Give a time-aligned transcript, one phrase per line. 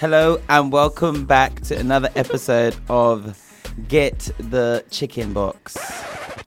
[0.00, 3.38] Hello and welcome back to another episode of
[3.88, 5.76] Get the Chicken Box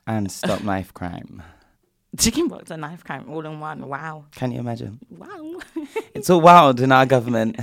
[0.06, 1.42] and Stop Knife Crime.
[2.18, 3.88] Chicken box and knife crime all in one.
[3.88, 4.26] Wow.
[4.36, 4.98] Can you imagine?
[5.10, 5.58] Wow.
[6.14, 7.58] It's all wild in our government.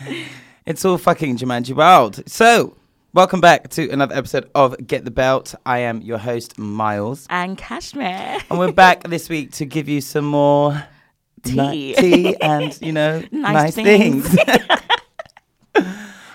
[0.66, 2.22] It's all fucking Jumanji wild.
[2.28, 2.76] So,
[3.14, 5.54] welcome back to another episode of Get the Belt.
[5.66, 7.26] I am your host, Miles.
[7.30, 8.38] and Kashmir.
[8.50, 10.84] And we're back this week to give you some more
[11.46, 11.94] ni- Tea.
[11.94, 14.28] tea and, you know, nice, Nice things.
[14.28, 14.68] things.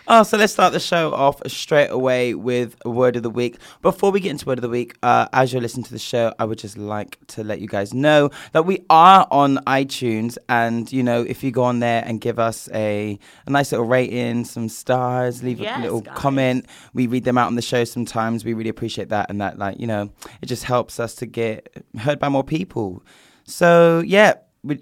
[0.07, 3.57] Oh, so let's start the show off straight away with a word of the week.
[3.81, 6.31] Before we get into word of the week, uh, as you're listening to the show,
[6.37, 10.91] I would just like to let you guys know that we are on iTunes, and
[10.91, 14.45] you know, if you go on there and give us a, a nice little rating,
[14.45, 16.15] some stars, leave a little guys.
[16.15, 18.45] comment, we read them out on the show sometimes.
[18.45, 21.83] We really appreciate that, and that, like, you know, it just helps us to get
[21.97, 23.01] heard by more people.
[23.45, 24.33] So, yeah,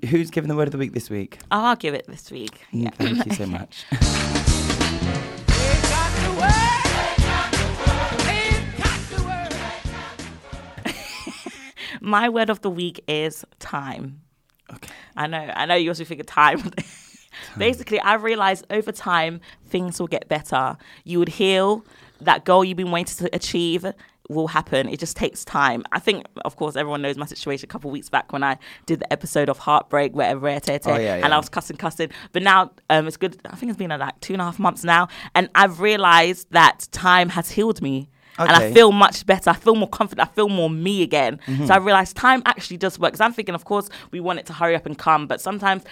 [0.09, 1.37] who's giving the word of the week this week?
[1.49, 2.59] I'll give it this week.
[2.73, 2.89] Mm, Yeah.
[2.91, 3.85] Thank you so much.
[12.03, 14.21] My word of the week is time.
[14.73, 14.91] Okay.
[15.15, 15.51] I know.
[15.55, 16.69] I know you also think of time.
[17.57, 20.75] Basically, I realized over time things will get better.
[21.05, 21.85] You would heal.
[22.19, 23.85] That goal you've been waiting to achieve
[24.29, 24.89] will happen.
[24.89, 25.83] It just takes time.
[25.93, 28.57] I think, of course, everyone knows my situation a couple of weeks back when I
[28.85, 31.33] did the episode of Heartbreak, where rare te te, Oh, yeah, and.
[31.33, 32.09] I was cussing, cussing.
[32.33, 33.39] But now um, it's good.
[33.45, 36.47] I think it's been uh, like two and a half months now, and I've realized
[36.51, 38.09] that time has healed me.
[38.37, 39.49] And I feel much better.
[39.51, 40.27] I feel more confident.
[40.29, 41.39] I feel more me again.
[41.47, 41.65] Mm-hmm.
[41.67, 43.11] So I realized time actually does work.
[43.13, 45.83] Because I'm thinking, of course, we want it to hurry up and come, but sometimes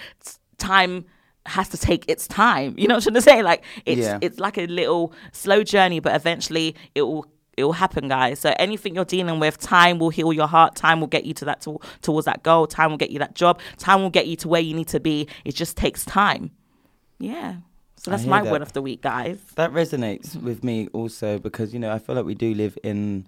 [0.58, 1.04] time
[1.46, 2.74] has to take its time.
[2.78, 3.42] You know what I'm trying to say?
[3.42, 4.18] Like it's Yeah.
[4.20, 7.26] it's like a little slow journey, but eventually it will
[7.56, 8.38] it will happen, guys.
[8.38, 10.74] So anything you're dealing with, time will heal your heart.
[10.74, 12.66] Time will get you to that to, towards that goal.
[12.66, 13.60] Time will get you that job.
[13.76, 15.28] Time will get you to where you need to be.
[15.44, 16.50] It just takes time.
[17.18, 17.56] Yeah.
[18.04, 18.50] So that's my that.
[18.50, 19.38] word of the week, guys.
[19.54, 23.26] That resonates with me also because you know I feel like we do live in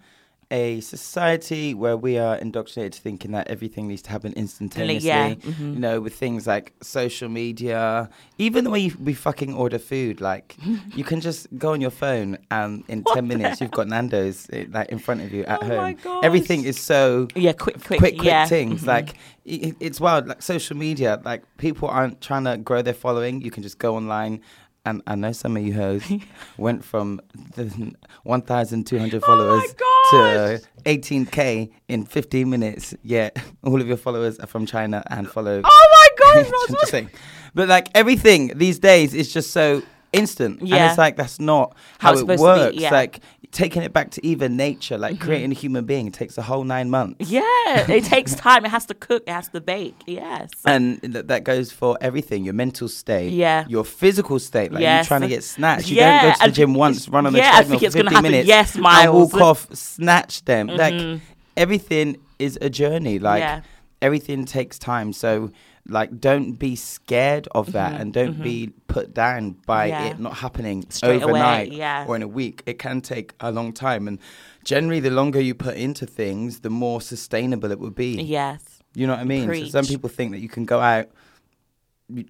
[0.51, 5.09] a society where we are indoctrinated to thinking that everything needs to happen instantaneously.
[5.09, 5.75] yeah, mhm.
[5.75, 10.21] You know, with things like social media, even the way you, we fucking order food,
[10.21, 10.57] like
[10.95, 14.67] you can just go on your phone and in ten minutes you've got Nando's eh,
[14.71, 15.97] like in front of you at Oh home.
[16.23, 18.47] Everything is so Yeah, quick, quick, quick, quick yeah.
[18.47, 18.83] things.
[18.83, 18.87] Mhm.
[18.87, 19.09] Like
[19.49, 20.27] i- it's wild.
[20.29, 23.41] Like social media, like people aren't trying to grow their following.
[23.41, 24.41] You can just go online.
[24.87, 26.05] And I know some of you hoes
[26.59, 27.21] went from
[27.55, 29.75] the 1,200 followers
[30.11, 32.95] to 18k in 15 minutes.
[33.03, 35.63] Yet all of your followers are from China and follow.
[35.65, 36.53] Oh my gosh!
[36.69, 37.11] I'm just saying.
[37.55, 39.83] But like everything these days is just so
[40.15, 40.61] instant.
[40.61, 40.89] And Yeah.
[40.89, 42.77] it's like that's not How how, it to be, works.
[42.77, 42.87] yeah.
[42.89, 42.95] Mm-hmm.
[42.95, 43.21] Like
[43.53, 46.91] taking it back to even nature, like creating a human being takes a whole nine
[46.91, 47.31] months.
[47.31, 47.43] Yeah,
[47.89, 48.65] it takes time.
[48.65, 49.23] It has to cook.
[49.29, 49.95] It has to bake.
[50.07, 50.51] Yes.
[50.65, 53.65] And th- that goes for everything your mental state, Yeah.
[53.69, 54.73] your physical state.
[54.73, 55.05] Like Yes.
[55.05, 55.89] you're trying to get snatched.
[55.89, 57.85] You Yeah, don't go to the and gym once, run on the yeah, treadmill for
[57.87, 58.31] it's gonna 15 happen.
[58.33, 59.33] minutes, Yes, and Miles.
[59.33, 60.67] walk off, snatch them.
[60.67, 61.21] Like Mhm.
[61.57, 63.19] everything is a journey.
[63.21, 63.63] Like
[64.03, 65.13] everything takes time.
[65.13, 65.51] So
[65.87, 70.11] like don't be scared of that and don't be put down by Mm-hmm, Yeah.
[70.13, 72.07] it not happening Straight away, overnight yeah.
[72.09, 72.63] or in a week.
[72.65, 74.19] It can take a long time and
[74.65, 78.23] generally the longer you put into things, the more sustainable it will be.
[78.23, 78.63] yes.
[78.95, 79.49] You know what I mean?
[79.67, 81.09] So some people think that you can go out,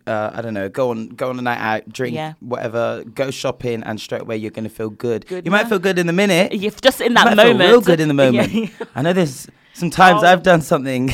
[0.07, 2.35] uh, I don't know, go on go on a night out, drink Yeah.
[2.41, 5.27] whatever, go shopping, and straight away you're gonna feel good.
[5.27, 6.53] Good you might feel good in the minute.
[6.55, 8.53] If just in you that might moment, feel real good in the moment.
[8.53, 8.69] Yeah.
[8.95, 10.27] I know there's sometimes Oh.
[10.27, 11.13] I've done something,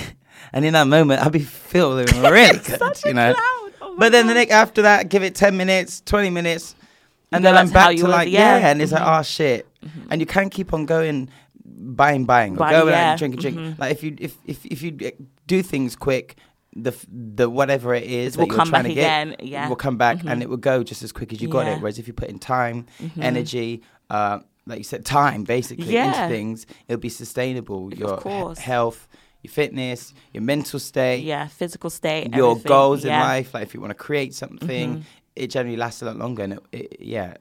[0.53, 2.81] and in that moment I'd be feeling really good.
[3.05, 3.35] You know.
[3.37, 6.75] Oh but then the next after that, give it ten minutes, twenty minutes.
[7.33, 8.59] And go then I'm back to like, yeah.
[8.59, 9.19] yeah, and it's like, Mhm.
[9.21, 9.69] oh shit.
[10.11, 11.31] and you can't keep on going
[11.65, 13.77] buying, buying, or Buy- going yeah, and drinking, drinking.
[13.79, 15.11] Like if you if if if you eh,
[15.47, 16.37] do things quick.
[16.77, 19.69] The the whatever it is will that you're come trying back to get again, yeah.
[19.69, 21.75] will come back and it will go just as quick as you got Yeah.
[21.75, 21.81] it.
[21.81, 22.87] Whereas if you put in time,
[23.21, 27.93] energy, uh, like you said, time basically into things, it'll be sustainable.
[27.93, 28.21] Your
[28.57, 29.09] health,
[29.43, 32.35] your fitness, your mental state, Yeah, physical state.
[32.35, 33.21] your everything, goals in yeah.
[33.21, 33.29] Mm-hmm.
[33.31, 33.55] life.
[33.55, 35.05] Like if you want to create something,
[35.37, 36.43] it generally lasts a lot longer.
[36.45, 37.35] And it, it, yeah,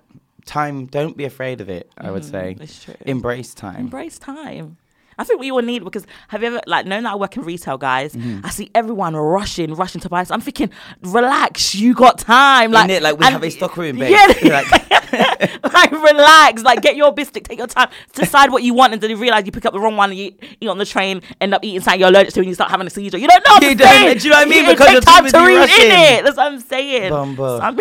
[0.45, 0.85] time.
[0.85, 1.91] Don't be afraid of it.
[1.97, 2.63] I would say Mm-hmm.
[2.63, 2.95] It's true.
[3.05, 3.75] embrace time.
[3.81, 4.77] Embrace time.
[5.19, 7.43] I think we all need because have you ever like knowing that I work in
[7.43, 8.13] retail, guys?
[8.15, 8.45] Mm-hmm.
[8.45, 10.23] I see everyone rushing, rushing to buy.
[10.23, 10.71] So I'm thinking,
[11.03, 12.71] relax, you got time.
[12.71, 13.03] Like, it?
[13.03, 14.11] Like, we and- have a stock room, babe.
[14.11, 14.89] Yeah, Like-
[15.73, 19.09] like relax, like get your biscuit, take your time, decide what you want, and then
[19.09, 21.53] you realize you pick up the wrong one, and you eat on the train, end
[21.53, 23.17] up eating something you're allergic to, and you start having a seizure.
[23.17, 23.53] You don't know.
[23.55, 24.65] What You don't- do you know what I mean?
[24.65, 25.85] It Because time to read in rushing.
[25.87, 26.23] it.
[26.25, 27.09] That's what I'm saying.
[27.11, 27.59] Bumbo.
[27.59, 27.79] Some,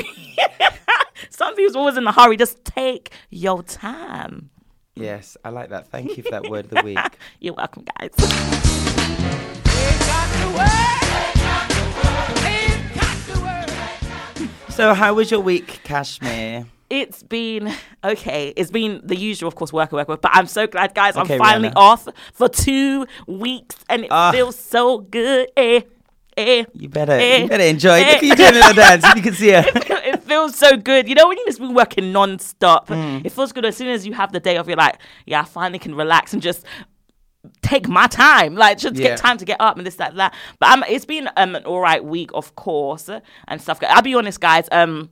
[1.31, 2.37] some people's always in a hurry.
[2.37, 4.51] Just take your time.
[4.99, 5.89] Yes, I like that.
[5.89, 6.99] Thank you for that word of the week.
[7.41, 8.11] You're welcome, guys.
[14.71, 16.65] So, how was your week, Kashmir?
[16.89, 17.73] It's been
[18.05, 18.53] okay.
[18.57, 20.23] It's been the usual, of course, work, work, work.
[20.23, 21.17] But I'm so glad, guys.
[21.17, 21.73] Okay, I'm finally Rihanna.
[21.77, 24.31] off for two weeks, and it Ah.
[24.31, 25.49] feels so good.
[25.57, 25.81] Eh,
[26.37, 26.65] eh.
[26.75, 27.91] You better, Eh, you better enjoy.
[28.01, 28.07] eh.
[28.13, 29.05] Look at you doing a little dance.
[29.17, 29.63] You can see her.
[30.29, 31.09] Feels so good.
[31.09, 33.25] You know, when you just been working non-stop, Mm.
[33.25, 35.45] it feels good as soon as you have the day off, you're like, yeah, I
[35.45, 36.65] finally can relax and just
[37.63, 38.55] take my time.
[38.55, 39.09] Like, just Yeah.
[39.09, 40.35] get time to get up and this, that, that.
[40.59, 43.09] But um, it's been um, an all right week, of course,
[43.49, 43.79] and stuff.
[43.89, 44.69] I'll be honest, guys.
[44.73, 45.11] Um,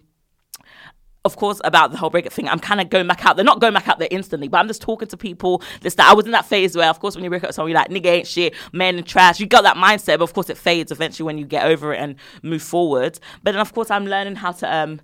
[1.27, 3.37] of course, about the whole breakup thing, I'm kind of going back out.
[3.37, 5.63] They're not going back out there instantly, but I'm just talking to people.
[5.83, 7.57] This that I was in that phase where, of course, when you break up with
[7.57, 9.41] someone, you're like, nigga ain't shit, man and trash.
[9.41, 11.99] You got that mindset, but of course, it fades eventually when you get over it
[11.99, 13.19] and move forward.
[13.43, 15.01] But then, of course, I'm learning how to um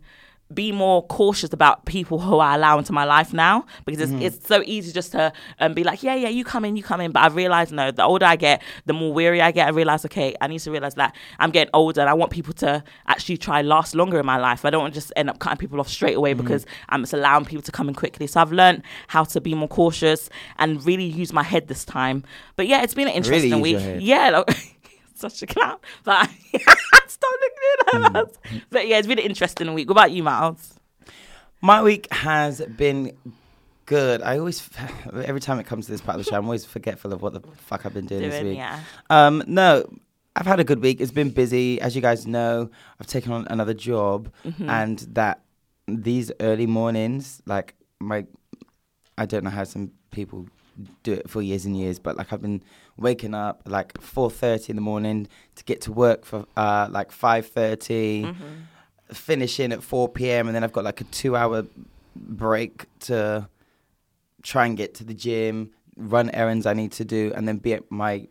[0.55, 4.47] be more cautious about people who I allow into my life now because it's, it's
[4.47, 7.13] so easy just to um, be like, yeah, yeah, you come in, you come in.
[7.13, 9.67] But I realize, no, the older I get, the more weary I get.
[9.67, 12.53] I realize, okay, I need to realize that I'm getting older and I want people
[12.55, 14.65] to actually try last longer in my life.
[14.65, 17.13] I don't want to just end up cutting people off straight away because I'm just
[17.13, 18.27] allowing people to come in quickly.
[18.27, 20.29] So I've learned how to be more cautious
[20.59, 22.25] and really use my head this time.
[22.57, 23.99] But yeah, it's been an interesting use week.
[24.01, 24.79] Yeah, like,
[25.15, 25.79] such a clown.
[26.05, 26.29] But
[27.23, 28.63] stop looking at us.
[28.71, 29.89] But yeah, it's been an interesting week.
[29.89, 30.75] What about you, Miles?
[31.61, 33.17] My week has been
[33.87, 34.23] good.
[34.23, 34.69] I always,
[35.25, 37.33] every time it comes to this part of the show, I'm always forgetful of what
[37.35, 38.57] the fuck I've been doing, this week.
[38.57, 38.81] yeah.
[39.11, 39.85] Um, no,
[40.35, 41.01] I've had a good week.
[41.01, 42.71] It's been busy, as you guys know.
[43.01, 44.69] I've taken on another job, Mm-hmm.
[44.69, 45.43] and that
[45.87, 48.25] these early mornings, like my,
[49.19, 50.47] I don't know how some people
[51.03, 52.63] do it for years and years, but like I've been
[52.97, 58.25] waking up like 4:30 in the morning to get to work for uh like 5:30
[58.25, 58.45] Mm-hmm.
[59.15, 60.47] finishing at 4 p.m.
[60.49, 61.65] and then I've got like a two hour
[62.17, 63.49] break to
[64.43, 67.75] try and get to the gym, run errands I need to do, and then be
[67.75, 68.27] at my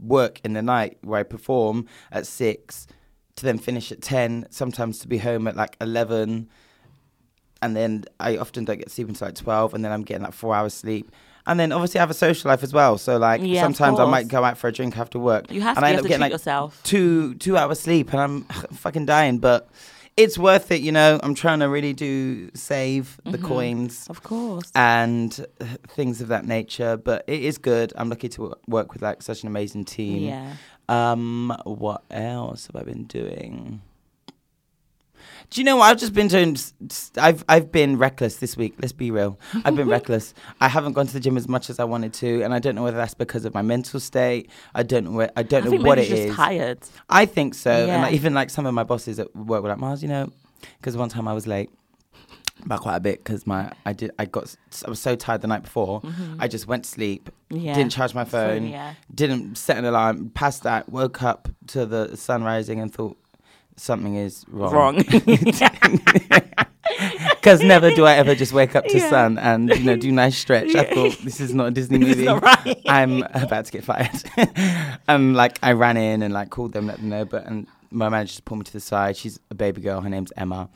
[0.00, 2.86] work in the night where I perform at six
[3.36, 6.48] to then finish at 10, sometimes to be home at like 11.
[7.60, 10.32] And then I often don't get sleep until like 12, and then I'm getting like
[10.32, 11.10] four hours sleep.
[11.48, 12.96] And then obviously I have a social life as well.
[12.98, 15.50] So like Yeah, sometimes I might go out for a drink after work.
[15.50, 16.80] You have and to- I end have up to getting treat like yourself.
[16.84, 18.42] two two hours sleep, and I'm
[18.84, 19.38] fucking dying.
[19.38, 19.68] But
[20.16, 21.18] it's worth it, you know.
[21.22, 23.46] I'm trying to really do save the Mm-hmm.
[23.46, 24.70] coins Of course.
[24.74, 25.32] and
[25.88, 26.96] things of that nature.
[26.96, 27.92] But it is good.
[27.96, 30.22] I'm lucky to work with like such an amazing team.
[30.28, 30.54] Yeah.
[30.90, 33.80] Um, what else have I been doing?
[35.50, 36.56] Do you know what I've just been doing?
[37.16, 38.74] I've I've been reckless this week.
[38.80, 39.38] Let's be real.
[39.64, 40.34] I've been reckless.
[40.60, 42.74] I haven't gone to the gym as much as I wanted to, and I don't
[42.74, 44.50] know whether that's because of my mental state.
[44.74, 45.12] I don't know.
[45.12, 46.36] Where, I don't I know think what maybe it you're is.
[46.36, 46.78] tired.
[47.08, 47.70] I think so.
[47.70, 50.30] And like, even like some of my bosses at work were like, Mars, you know,
[50.78, 51.70] because one time I was late
[52.66, 55.46] by quite a bit because my I did I got I was so tired the
[55.46, 56.02] night before.
[56.38, 57.64] I just went to sleep, Mm-hmm.
[57.64, 57.74] Yeah.
[57.74, 58.92] didn't charge my Phone, phone, yeah.
[59.14, 63.16] didn't set an alarm, passed that, woke up to the sun rising and thought
[63.78, 64.72] something is wrong.
[64.72, 65.04] Wrong.
[67.30, 69.10] Because never do I ever just wake up to Yeah.
[69.10, 70.74] sun and you know do nice stretch.
[70.74, 72.26] I thought this is not a Disney movie.
[72.26, 72.80] right.
[72.86, 74.10] I'm about to get fired.
[75.06, 77.24] and like I ran in and like called them, let them know.
[77.24, 79.16] But and my manager just pulled me to the side.
[79.16, 80.00] She's a baby girl.
[80.00, 80.68] Her name's Emma,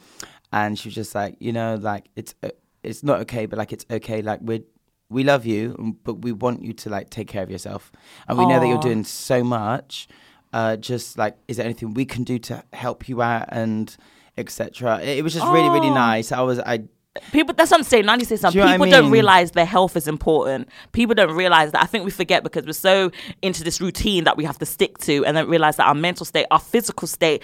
[0.52, 2.50] and she was just like, you know, like it's uh,
[2.82, 4.22] it's not okay, but like it's okay.
[4.22, 4.62] Like we
[5.08, 7.90] we love you, but we want you to like take care of yourself,
[8.28, 10.08] and we know that you're doing so much.
[10.52, 13.96] Uh, just like, is there anything we can do to help you out and
[14.36, 15.00] etc.
[15.00, 16.32] It, it was just really really nice.
[16.32, 16.84] I was I
[17.30, 18.06] People, that's what I'm saying.
[18.06, 20.70] 96 some Do you what I people don't realize their health is important.
[20.92, 21.82] People don't realize that.
[21.82, 23.10] I think we forget because we're so
[23.42, 26.24] into this routine that we have to stick to, and then realize that our mental
[26.24, 27.42] state, our physical state,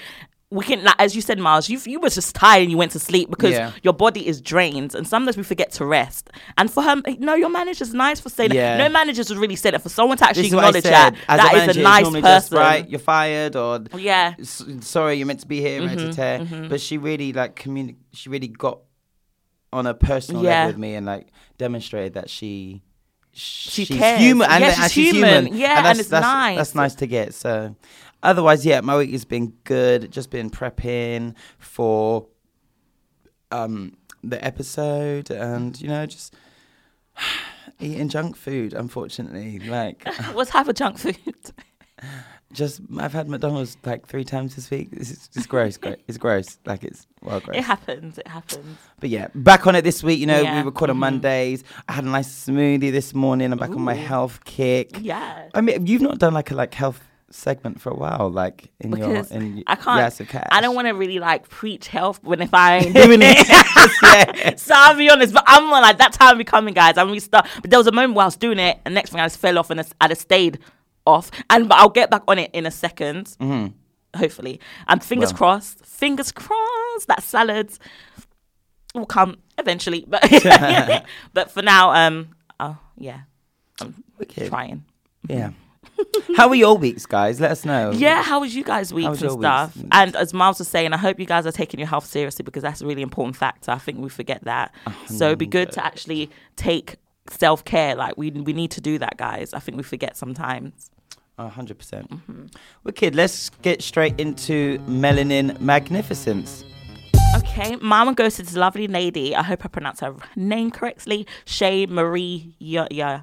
[0.50, 2.92] we can, like, as you said, Miles, you you was just tired and you went
[2.92, 3.72] to sleep because Yeah.
[3.82, 6.30] your body is drained, and sometimes we forget to rest.
[6.56, 8.78] And for her, no, your manager's nice for saying Yeah.
[8.78, 8.84] that.
[8.84, 9.82] No managers would really say that.
[9.82, 11.80] For someone to actually This is what I acknowledge that, As that a is a
[11.82, 12.22] nice person.
[12.22, 14.34] Just, right, you're fired, or Yeah.
[14.42, 18.48] sorry, you're meant to be here, Mm-hmm, mm But she really like communi- She really
[18.48, 18.80] got
[19.70, 20.50] on a personal Yeah.
[20.60, 21.28] level with me and like
[21.58, 22.82] demonstrated that she.
[23.32, 24.20] She she's cares.
[24.20, 25.56] human, and, Yeah, she's she's human.
[25.56, 26.56] Yeah, and that's, it's that's, nice.
[26.56, 27.34] That's nice to get.
[27.34, 27.76] So,
[28.22, 30.10] otherwise, yeah, my week has been good.
[30.10, 32.26] Just been prepping for
[33.52, 36.34] um the episode, and you know, just
[37.80, 38.74] eating junk food.
[38.74, 41.16] Unfortunately, like What's type of junk food?
[42.52, 44.88] just I've had McDonald's like three times this week.
[44.92, 45.76] It's it's gross.
[45.76, 46.58] gro- It's gross.
[46.64, 47.58] Like it's well gross.
[47.58, 48.18] It happens.
[48.18, 48.78] It happens.
[49.00, 50.18] But yeah, back on it this week.
[50.18, 51.00] You know, Yeah, we record on mhm.
[51.00, 51.62] Mondays.
[51.88, 53.52] I had a nice smoothie this morning.
[53.52, 54.98] I'm back on my health kick.
[55.00, 55.48] Yeah.
[55.54, 57.00] I mean, you've not done like a like health
[57.30, 60.20] segment for a while, like in Because your in I can't.
[60.22, 60.42] Okay.
[60.50, 64.58] I don't want to really like preach health when if I ain't doing it.
[64.58, 66.96] so I'll be honest, but I'm like that time be coming, guys.
[66.96, 67.46] I'm really start.
[67.60, 69.38] But there was a moment where I was doing it, and next thing I just
[69.38, 70.58] fell off and I just stayed
[71.08, 71.30] off.
[71.50, 73.72] And but I'll get back on it in a 2nd
[74.16, 74.60] hopefully.
[74.88, 75.44] And fingers Mm-hmm.
[75.44, 75.52] Well.
[75.54, 77.78] crossed, fingers crossed that salads
[78.94, 80.04] will come eventually.
[80.08, 80.22] But
[81.34, 82.28] but for now, um,
[82.60, 83.20] oh yeah,
[83.80, 84.48] I'm Wicked.
[84.48, 84.84] trying.
[85.28, 85.50] Yeah.
[86.36, 87.40] How were your weeks, guys?
[87.40, 87.90] Let us know.
[87.90, 89.74] Yeah, how was you guys' weeks and stuff?
[89.76, 89.88] weeks?
[89.90, 92.62] And as Miles was saying, I hope you guys are taking your health seriously because
[92.62, 93.72] that's a really important factor.
[93.72, 94.72] I think we forget that.
[95.06, 96.96] So it'd be good to actually take
[97.30, 97.96] self care.
[97.96, 99.52] Like we we need to do that, guys.
[99.52, 100.90] I think we forget sometimes.
[101.38, 102.10] A hundred percent.
[102.10, 102.46] Mm-hmm.
[102.84, 103.14] Wicked.
[103.14, 106.64] Let's get straight into melanin magnificence.
[107.36, 109.36] Okay, Mama goes to this lovely lady.
[109.36, 111.26] I hope I pronounced her name correctly.
[111.44, 112.56] Shay Marie.
[112.58, 113.22] Yeah, yeah.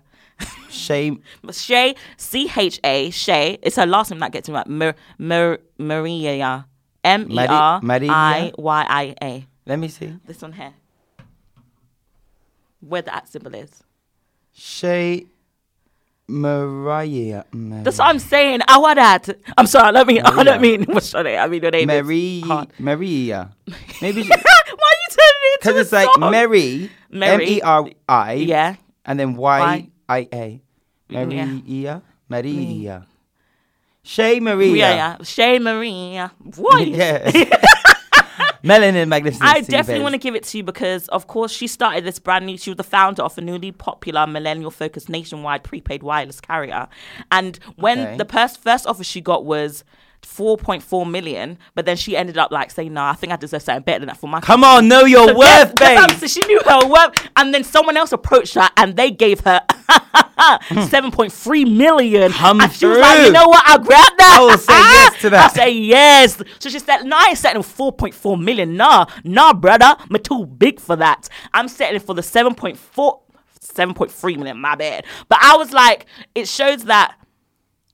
[0.69, 1.21] Shame.
[1.51, 3.57] Shay C H A Shay.
[3.61, 4.95] It's her last name that gets me right.
[5.17, 6.67] Mar- Maria.
[7.03, 9.47] M E R I Y I A.
[9.65, 10.17] Let me see.
[10.25, 10.73] This one here.
[12.79, 13.83] Where the at symbol is.
[14.53, 15.25] Shay
[16.27, 17.43] Mariah.
[17.53, 18.61] That's what I'm saying.
[18.67, 19.29] I want that.
[19.57, 19.89] I'm sorry.
[19.89, 20.21] I don't mean.
[20.21, 20.83] I don't mean.
[20.89, 21.39] What's your name?
[21.39, 21.81] I mean your name.
[21.81, 22.39] is Mary.
[22.41, 22.69] hard.
[22.79, 23.51] Maria.
[24.01, 26.31] Maybe Why are you turning it into because it's like song?
[26.31, 26.89] Mary.
[27.11, 27.45] Mary.
[27.45, 28.33] M E R I.
[28.33, 28.75] Yeah.
[29.05, 29.89] And then Y.
[30.09, 30.61] I A.
[31.09, 31.25] Yeah.
[31.25, 32.01] Maria.
[32.27, 33.07] Maria.
[34.01, 34.75] Shay Maria.
[34.75, 35.17] Yeah, yeah.
[35.23, 36.31] Shay Maria.
[36.55, 36.87] What?
[36.87, 37.71] Yes.
[38.65, 39.49] Melanin magnificence.
[39.49, 42.45] I definitely want to give it to you because, of course, she started this brand
[42.45, 42.57] new.
[42.57, 46.87] She was the founder of a newly popular millennial-focused nationwide prepaid wireless carrier.
[47.31, 48.17] And when Okay.
[48.17, 49.83] the pers- first offer she got was
[50.25, 53.83] 4.4 million, but then she ended up like saying, "Nah, I think I deserve something
[53.83, 55.97] better than that for my." Come on, know your So worth, babe.
[55.99, 59.61] I'm she knew her worth, and then someone else approached her, and they gave her
[59.69, 61.09] hmm.
[61.09, 62.31] point three million.
[62.31, 63.63] Come and she was like, "You know what?
[63.65, 64.37] I'll grab that.
[64.39, 65.51] I will say yes to that.
[65.51, 68.75] I say yes." So she said, "No, I ain't settling four point four million.
[68.75, 71.29] Nah, nah, brother, I'm too big for that.
[71.53, 73.21] I'm settling for the 7.4."
[73.61, 75.05] 7.3 million, my bad.
[75.27, 76.05] But I was like,
[76.35, 77.15] it shows that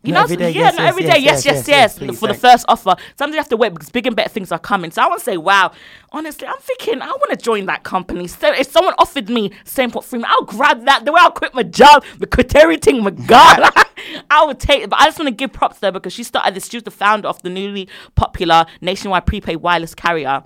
[0.03, 1.67] you No, know, every day, yeah, yes, no, yes, every yes, day, yes, yes, yes,
[1.67, 2.96] yes, please, for the first offer.
[3.17, 4.89] Sometimes you have to wait because big and better things are coming.
[4.89, 5.72] So I want to say, wow,
[6.12, 8.27] honestly, I'm thinking I want to join that company.
[8.27, 11.05] So if someone offered me same pot free, I'll grab that.
[11.05, 13.72] The way I'll quit my job, the quit everything, my God,
[14.31, 14.89] I would take it.
[14.89, 16.67] But I just want to give props there because she started this.
[16.67, 20.43] She was the founder of the newly popular nationwide prepaid wireless carrier.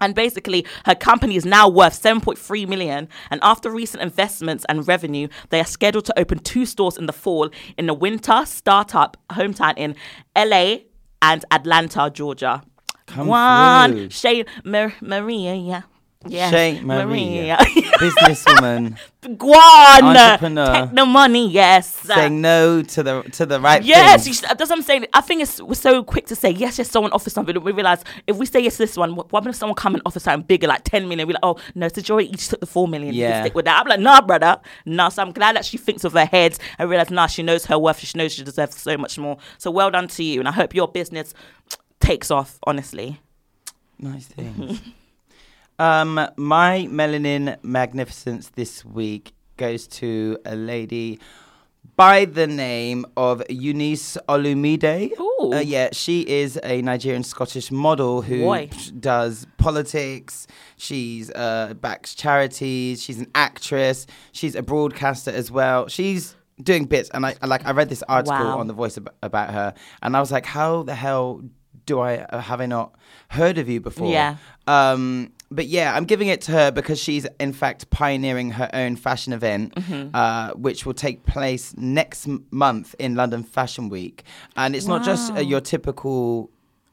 [0.00, 3.08] And basically, her company is now worth 7.3 million.
[3.30, 7.12] And after recent investments and revenue, they are scheduled to open two stores in the
[7.12, 9.94] fall in the winter startup hometown in
[10.36, 10.78] LA
[11.20, 12.62] and Atlanta, Georgia.
[13.06, 14.10] Come One through.
[14.10, 15.82] Shay Mar- Maria, yeah.
[16.26, 16.50] Yeah.
[16.50, 17.06] Shay Maria.
[17.06, 17.56] Maria.
[17.98, 20.02] Businesswoman Guan.
[20.16, 20.86] Entrepreneur.
[20.86, 21.94] Take the money, yes.
[21.94, 24.30] saying no to the to the right Yes, thing.
[24.30, 25.06] you should, uh, that's what I'm saying.
[25.14, 26.90] I think it's we're so quick to say yes, yes.
[26.90, 29.54] Someone offers something, we realize if we say yes to this one, what, what if
[29.54, 31.28] someone come and offer something bigger, like 10 million?
[31.28, 33.14] We're like, oh no, so Joy each took the four million.
[33.14, 33.42] You Yeah.
[33.42, 33.80] stick with that.
[33.80, 35.10] I'm like, nah, brother, nah.
[35.10, 37.78] So I'm glad that she thinks of her head and realize, nah, she knows her
[37.78, 38.00] worth.
[38.00, 39.38] She knows she deserves so much more.
[39.58, 41.32] So well done to you, and I hope your business
[42.00, 42.58] takes off.
[42.64, 43.20] Honestly,
[44.00, 44.80] Nice things.
[45.78, 51.18] um, my melanin magnificence this week goes to a lady
[51.96, 55.10] by the name of Eunice Olumide.
[55.40, 58.70] Uh, yeah, she is a Nigerian Scottish model who Boy.
[59.00, 60.46] does politics.
[60.76, 63.02] She's uh, backs charities.
[63.02, 64.06] She's an actress.
[64.32, 65.88] She's a broadcaster as well.
[65.88, 68.58] She's doing bits, and I I like I read this article Wow.
[68.58, 71.42] on the Voice ab- about her, and I was like, how the hell
[71.88, 72.88] do I uh, have I not
[73.38, 74.10] heard of you before?
[74.12, 74.36] Yeah.
[74.66, 78.96] Um, but yeah, I'm giving it to her because she's in fact pioneering her own
[78.96, 80.14] fashion event, Mm-hmm.
[80.14, 84.24] uh, which will take place next m- month in London Fashion Week,
[84.56, 86.50] and it's not just uh, your typical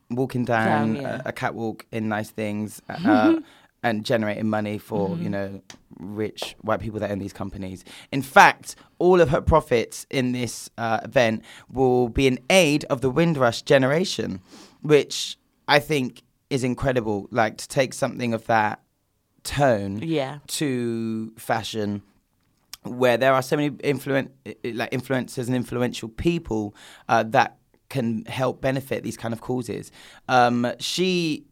[0.10, 1.22] walking down Down, yeah.
[1.26, 3.36] a, a catwalk in nice things uh,
[3.84, 5.24] and generating money for Mm-hmm.
[5.24, 5.62] you know
[6.00, 7.84] rich white people that own these companies.
[8.12, 13.00] In fact, all of her profits in this uh, event will be in aid of
[13.02, 14.40] the Windrush generation,
[14.88, 15.38] which
[15.68, 17.28] I think is incredible.
[17.32, 18.82] Like to take something of that
[19.44, 20.40] tone Yeah.
[20.48, 22.02] to fashion
[22.84, 24.30] where there are so many influen-
[24.64, 26.76] like influencers and influential people
[27.10, 27.58] uh, that
[27.90, 29.92] can help benefit these kind of causes.
[30.28, 31.46] Um, she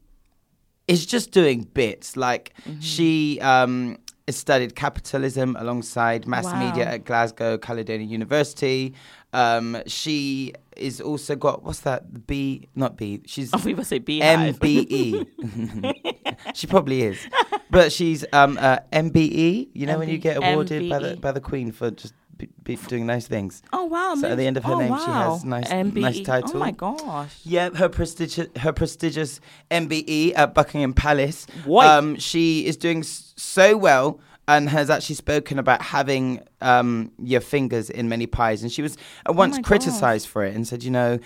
[0.88, 2.80] is just doing bits like Mm-hmm.
[2.82, 3.98] she um,
[4.30, 6.68] studied capitalism alongside mass Wow.
[6.68, 8.94] media at Glasgow Caledonian University.
[9.34, 14.00] Um, she is also got what's that B not B she's Oh, we must say
[14.00, 15.26] B M B E.
[16.56, 17.28] She probably is,
[17.70, 19.70] but she's um uh, MBE.
[19.74, 22.76] You know when you get awarded by the by the Queen for just be, be
[22.76, 23.62] doing nice things.
[23.72, 24.16] Oh wow!
[24.16, 26.02] So at the end of her oh, name, she has nice- MBE.
[26.02, 26.52] nice title.
[26.56, 27.40] Oh my gosh!
[27.44, 29.40] Yeah, her prestigious her prestigious
[29.72, 31.46] MBE at Buckingham Palace.
[31.66, 31.88] What?
[31.88, 37.90] Um, she is doing so well and has actually spoken about having um, your fingers
[37.90, 38.62] in many pies.
[38.62, 38.98] And she was
[39.30, 39.68] uh, once Oh gosh.
[39.68, 41.20] criticised for it and said, you know.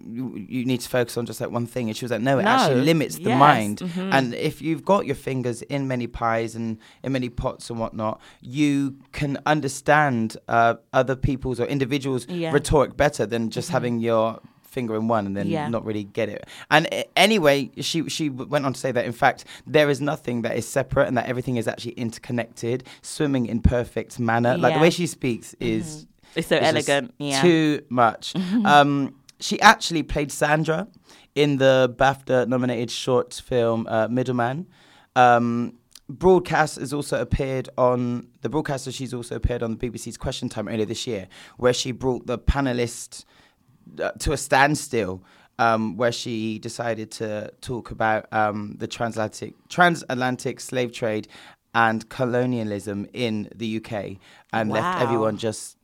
[0.00, 2.44] You, need to focus on just like one thing, and she was like, "No, it
[2.44, 3.38] actually limits the Yes.
[3.38, 3.78] mind.
[3.78, 4.12] Mhm.
[4.14, 8.20] And if you've got your fingers in many pies and in many pots and whatnot,
[8.40, 12.52] you can understand uh, other people's or individuals' Yeah.
[12.52, 15.68] rhetoric better than just having your finger in one and then Yeah.
[15.68, 16.46] not really get it.
[16.70, 20.42] And uh, anyway, she she went on to say that in fact there is nothing
[20.42, 24.56] that is separate and that everything is actually interconnected, swimming in perfect manner.
[24.56, 24.82] Like the Mm-hmm.
[24.82, 26.06] way she speaks is
[26.36, 27.14] It's so elegant.
[27.18, 27.42] Yeah.
[27.42, 28.34] too much.
[28.64, 30.88] um, she actually played Sandra
[31.34, 34.66] in the BAFTA-nominated short film uh, Middleman.
[35.16, 35.74] Um,
[36.08, 38.90] broadcast has also appeared on the broadcaster.
[38.90, 42.38] She's also appeared on the BBC's Question Time earlier this year, where she brought the
[42.38, 43.24] panelists
[43.96, 45.22] to a standstill.
[45.60, 51.26] Um, where she decided to talk about um, the transatlantic transatlantic slave trade
[51.74, 54.18] and colonialism in the UK,
[54.52, 55.78] and left everyone just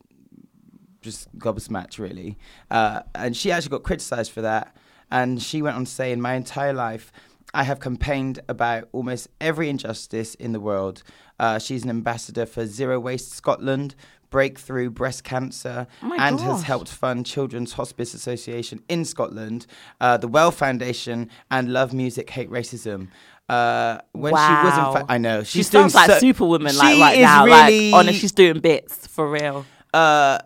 [1.05, 2.37] just gobsmacked really.
[2.69, 4.75] Uh, and she actually got criticized for that.
[5.11, 7.13] And she went on to say, in my entire life,
[7.53, 11.03] I have campaigned about almost every injustice in the world.
[11.39, 13.95] Uh, she's an ambassador for Zero Waste Scotland,
[14.39, 19.65] Breakthrough Breast Cancer, Oh and has helped fund Children's Hospice Association in Scotland,
[20.01, 23.07] uh, the Well Foundation, and Love Music, Hate Racism.
[23.47, 26.75] Uh, when she was in fact, I know She she's doing sounds like so- Superwoman,
[26.75, 27.45] like She right now.
[27.45, 29.65] Really, Like, honest, she's doing bits for real.
[29.93, 30.39] uh,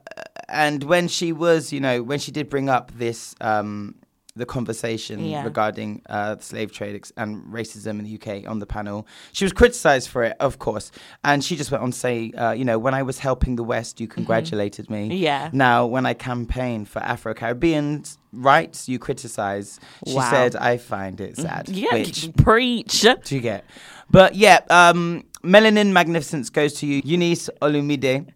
[0.48, 3.96] and when she was, you know, when she did bring up this, um,
[4.36, 5.44] the conversation Yeah.
[5.44, 10.08] regarding uh, slave trade and racism in the UK on the panel, she was criticised
[10.10, 10.92] for it, of course,
[11.24, 13.64] and she just went on to say, uh, you know, when I was helping the
[13.64, 15.10] West, you congratulated me.
[15.10, 15.18] Mm-hmm.
[15.24, 15.50] Yeah.
[15.52, 19.80] Now, when I campaign for Afro Caribbean rights, you criticise.
[20.08, 20.30] She Wow.
[20.30, 21.68] said, I find it sad.
[21.70, 23.02] Yeah, Which preach.
[23.26, 23.66] do you get?
[24.12, 28.28] But yeah, um, Melanin Magnificence goes to you, Eunice Olumide,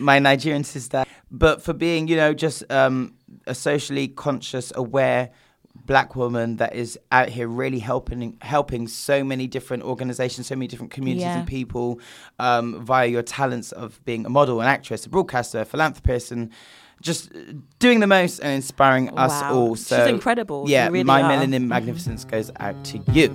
[0.00, 1.04] my Nigerian sister.
[1.30, 3.14] But for being, you know, just um,
[3.46, 5.30] a socially conscious, aware
[5.86, 10.66] black woman that is out here really helping helping so many different organizations, so many
[10.66, 11.38] different communities Yeah.
[11.38, 12.00] and people
[12.38, 16.50] um, via your talents of being a model, an actress, a broadcaster, a philanthropist, and
[17.00, 17.30] just
[17.78, 19.54] doing the most and inspiring us Wow.
[19.54, 19.76] all.
[19.76, 20.64] She's incredible.
[20.68, 21.30] Yeah, really my are.
[21.30, 23.28] melanin magnificence goes out to you.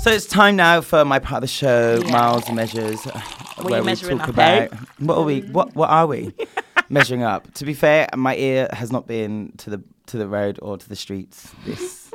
[0.00, 2.12] so it's time now for my part of the show, Yeah.
[2.12, 4.30] Miles Measures, What where we talk eh?
[4.30, 6.34] about what are we what what are we
[6.88, 7.52] measuring up?
[7.54, 10.88] To be fair, my ear has not been to the to the road or to
[10.88, 12.10] the streets this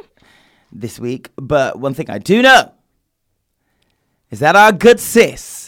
[0.72, 1.30] this week.
[1.36, 2.72] But one thing I do know
[4.32, 5.63] is that our good sis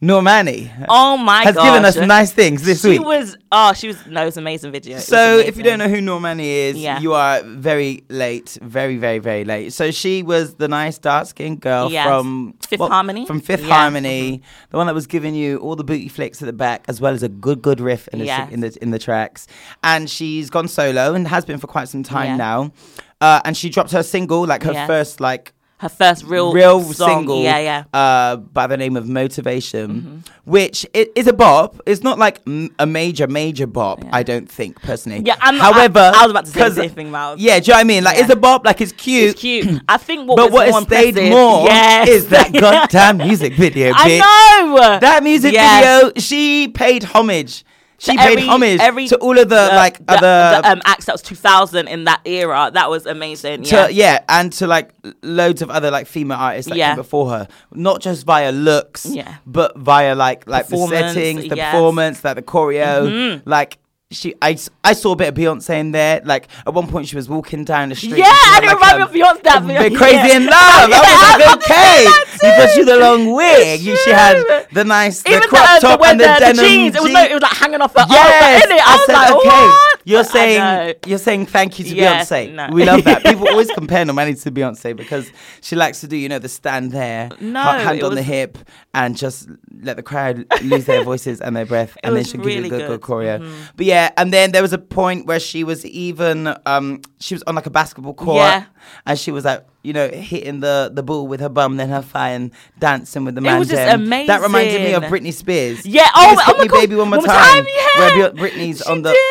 [0.00, 1.46] Normani Oh my god.
[1.46, 1.64] has gosh.
[1.66, 3.00] given us nice things this she week.
[3.00, 4.96] She was oh she was no it was an amazing video.
[4.98, 7.00] It So, if you don't know who Normani is, Yeah.
[7.00, 9.72] you are very late, very, very, very late.
[9.72, 12.06] So she was the nice dark skinned girl Yes.
[12.06, 13.26] from Fifth Harmony?
[13.26, 13.74] From Fifth Yeah.
[13.74, 17.00] Harmony, the one that was giving you all the booty flicks at the back, as
[17.00, 18.52] well as a good, good riff in the Yes.
[18.52, 19.48] in the in the tracks.
[19.82, 22.36] And she's gone solo and has been for quite some time Yeah.
[22.36, 22.72] now.
[23.20, 27.08] Uh, and she dropped her single, like her first like her first real real song.
[27.08, 27.84] single Yeah, yeah.
[27.92, 30.16] Uh, by the name of Motivation, Mm-hmm.
[30.44, 31.80] which i- is a bop.
[31.86, 35.22] It's not like m- a major, major bop, I don't think, personally.
[35.24, 37.38] Yeah, I'm not- I- However, I was about to say the same thing, Miles.
[37.40, 38.04] Yeah, do you know what I mean?
[38.04, 38.22] Like, Yeah.
[38.24, 39.30] it's a bop, like, it's cute.
[39.30, 39.82] It's cute.
[39.88, 42.08] I think what but was what has more stayed more yes.
[42.08, 44.20] is that goddamn music video, bitch.
[44.20, 46.02] I know That music Yes.
[46.04, 47.64] video, she paid homage.
[48.00, 51.06] She paid every- homage every- to all of the, like, the, other the, um, acts
[51.06, 52.70] that was 2000 in that era.
[52.72, 53.64] That was amazing.
[53.64, 53.88] to, Yeah.
[53.88, 54.18] yeah.
[54.28, 54.90] and to like
[55.22, 56.90] loads of other like female artists that Yeah.
[56.90, 59.34] came before her, not just via looks, Yeah.
[59.46, 61.72] but via like like the settings, the yes.
[61.74, 63.78] performance, like the choreo, like
[64.10, 66.22] she I, I saw a bit of Beyonce in there.
[66.24, 68.16] Like at one point she was walking down the street.
[68.16, 70.36] Yeah, and and it like, reminded um, me of Beyonce, that a Beyonce- crazy yeah.
[70.36, 70.90] in love.
[70.92, 72.06] I was like, okay.
[72.40, 73.80] Because she had the long wig.
[73.80, 76.32] You- She had the nice the Even the, crop uh, top the, and the, the,
[76.34, 78.72] the denim jeans, it was, no, it was like hanging off her Yes, arm.
[78.72, 79.48] It, I, was said, like, okay.
[79.48, 80.00] what?
[80.04, 82.54] You're I saying you're saying thank you to Yes, Beyonce.
[82.54, 82.68] no.
[82.72, 83.22] We love that.
[83.24, 86.92] People always compare Normani to Beyonce because she likes to do, you know, the stand
[86.92, 88.56] there, No, hand on the hip,
[88.94, 89.48] and just
[89.82, 92.68] let the crowd lose their voices and their breath, and then she'll give you a
[92.70, 93.00] good, good good.
[93.02, 93.12] Mm-hmm.
[93.12, 93.66] choreo.
[93.76, 97.42] But yeah, and then there was a point where she was even, um, she was
[97.46, 98.64] on like a basketball court, Yeah.
[99.06, 102.02] and she was like, you know, hitting the the ball with her bum, then her
[102.02, 103.56] thigh, and dancing with the man.
[103.56, 104.26] It was just amazing.
[104.26, 105.04] That reminded me of.
[105.04, 105.86] Britney Spears.
[105.86, 106.80] Yeah, oh, oh my me, God.
[106.80, 107.64] baby, one more One more time.
[107.64, 108.16] time, yeah.
[108.18, 109.12] Where Britney's She on the.
[109.12, 109.22] did.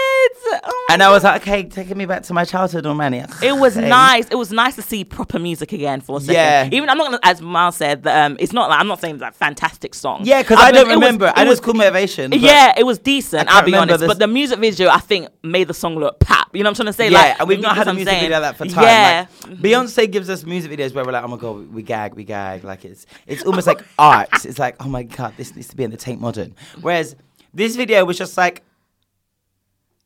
[0.63, 3.23] Oh And I was like, okay, taking me back to my childhood already.
[3.43, 3.87] It was Okay.
[3.89, 4.27] nice.
[4.29, 6.35] It was nice to see proper music again for a second.
[6.35, 6.69] Yeah.
[6.71, 9.17] Even I'm not gonna, as Miles said, that, um, it's not like I'm not saying
[9.19, 10.21] like fantastic song.
[10.23, 11.33] Yeah, because I I, don't mean, it was- remember.
[11.35, 12.31] I it know was it's cool motivation.
[12.31, 13.49] Yeah, it was decent.
[13.49, 16.19] I I'll be honest, this- but the music video I think made the song look
[16.19, 16.47] pap.
[16.53, 17.09] You know what I'm trying to say?
[17.09, 18.21] Yeah, like, and we've not had a music saying.
[18.23, 18.83] video like that for time.
[18.85, 21.81] Yeah, Like, Beyonce gives us music videos where we're like, oh my god, we, we
[21.83, 22.63] gag, we gag.
[22.63, 24.29] Like it's it's almost like art.
[24.45, 26.55] It's like, oh my god, this needs to be in the Tate Modern.
[26.81, 27.15] Whereas
[27.53, 28.63] this video was just like.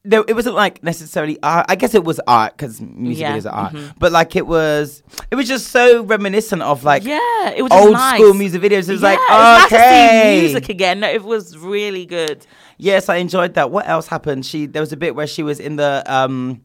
[0.03, 1.67] There, it wasn't like necessarily art.
[1.69, 3.73] I guess it was art because music Yeah, videos are art.
[3.73, 3.93] mhm.
[3.99, 7.93] But like it was, it was just so reminiscent of like yeah, it was old
[7.93, 8.19] nice.
[8.19, 8.89] school music videos.
[8.89, 11.01] It was yeah, like, it was okay, nice music again.
[11.01, 12.45] No, it was really good.
[12.77, 13.69] Yes, I enjoyed that.
[13.69, 14.43] What else happened?
[14.43, 16.61] She there was a bit where she was in the um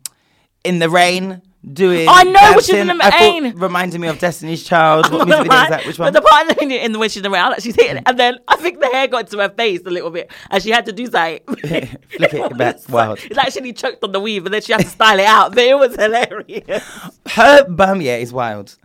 [0.64, 2.06] in the rain doing.
[2.08, 2.98] I know, when she was in dancing.
[2.98, 3.56] the I thought- rain.
[3.56, 5.06] reminded me of Destiny's Child.
[5.10, 5.86] I'm What music video is that?
[5.86, 6.12] Which one?
[6.12, 8.18] But the part in the, in the when she's around, like, she's hitting it, and
[8.18, 10.86] then I think the hair got into her face a little bit, and she had
[10.86, 12.76] to do like Flick it back.
[12.76, 13.18] It's Wild.
[13.24, 15.54] It's like she choked on the weave, and then she had to style it out.
[15.54, 16.84] But it was hilarious.
[17.28, 18.76] Her bum, yeah, is wild.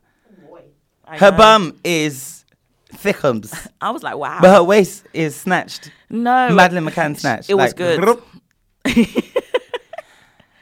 [1.06, 1.38] I Her know.
[1.38, 2.46] bum is
[2.94, 4.40] thickums, I was like, wow.
[4.42, 5.92] but her waist is snatched.
[6.10, 7.50] no, Madeline McCann snatched.
[7.50, 8.00] It was good.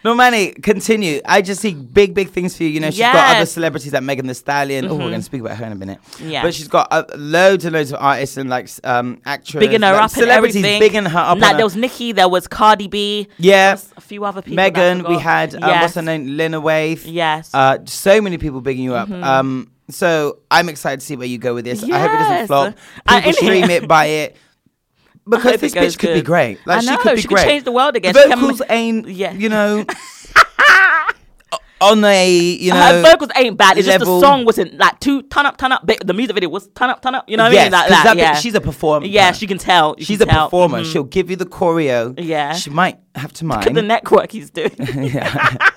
[0.04, 1.20] No, Manny, continue.
[1.26, 2.70] I just see big, big things for you.
[2.70, 4.86] You know, she's got other celebrities like Megan the Stallion.
[4.86, 6.00] Oh, we're going to speak about her in a minute.
[6.22, 6.42] Yeah.
[6.42, 9.60] But she's got uh, loads and loads of artists and like s- um, actors.
[9.60, 10.80] bigging her like, up and celebrities everything.
[10.80, 11.38] bigging her up.
[11.38, 13.28] Like on there was Nicki, there was Cardi B.
[13.38, 13.78] Yeah.
[13.98, 14.56] a few other people.
[14.56, 15.22] that I Megan, we forgot.
[15.22, 17.02] had um, what's her name, Lena Waithe.
[17.06, 17.54] Yes.
[17.54, 19.10] Uh, so many people bigging you up.
[19.10, 21.84] Um, so I'm excited to see where you go with this.
[21.84, 22.48] I hope it doesn't Yes.
[22.48, 22.76] flop.
[23.06, 24.38] I- People stream it, buy it.
[25.30, 26.60] Because this it bitch could be great.
[26.66, 27.48] Like I she know, could be she could great.
[27.48, 28.14] change the world again.
[28.14, 29.34] She Vocals ain't, Yeah.
[29.34, 29.86] you know,
[31.82, 33.78] on a, you know, her vocals ain't bad.
[33.78, 35.86] It's just the song wasn't like too turn up, turn up.
[35.88, 37.30] The music video was turn up, turn up.
[37.30, 37.72] You know what I Yes, mean?
[37.72, 38.04] Like that.
[38.04, 38.36] that yeah.
[38.36, 39.06] she's a performer.
[39.06, 39.96] Yeah, she can tell.
[39.98, 40.48] You She's can a tell.
[40.48, 40.82] performer.
[40.82, 40.92] Mhm.
[40.92, 42.14] She'll give you the choreo.
[42.18, 42.54] Yeah.
[42.54, 43.76] She might have to mind.
[43.76, 44.72] The network he's doing.
[44.78, 45.70] Yeah.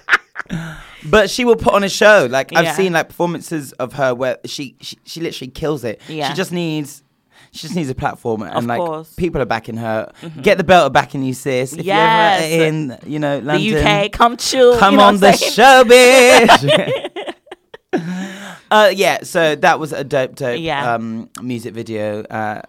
[1.08, 2.26] but she will put on a show.
[2.28, 2.74] Like I've Yeah.
[2.74, 6.00] seen like performances of her where she she, she literally kills it.
[6.08, 6.28] Yeah.
[6.30, 7.04] She just needs
[7.52, 9.08] she just needs a platform and Of like course.
[9.08, 9.14] Mm-hmm.
[9.16, 10.10] people are backing her.
[10.40, 11.74] Get the belt back in you, sis.
[11.74, 12.50] If Yes.
[12.50, 14.78] you're ever in, you know, London, the UK, come chill.
[14.78, 15.52] come you know on the saying?
[15.52, 17.08] show, bitch.
[18.70, 20.94] Uh, yeah, so that was a dope, dope Yeah.
[20.94, 22.22] um, music video.
[22.22, 22.62] Uh,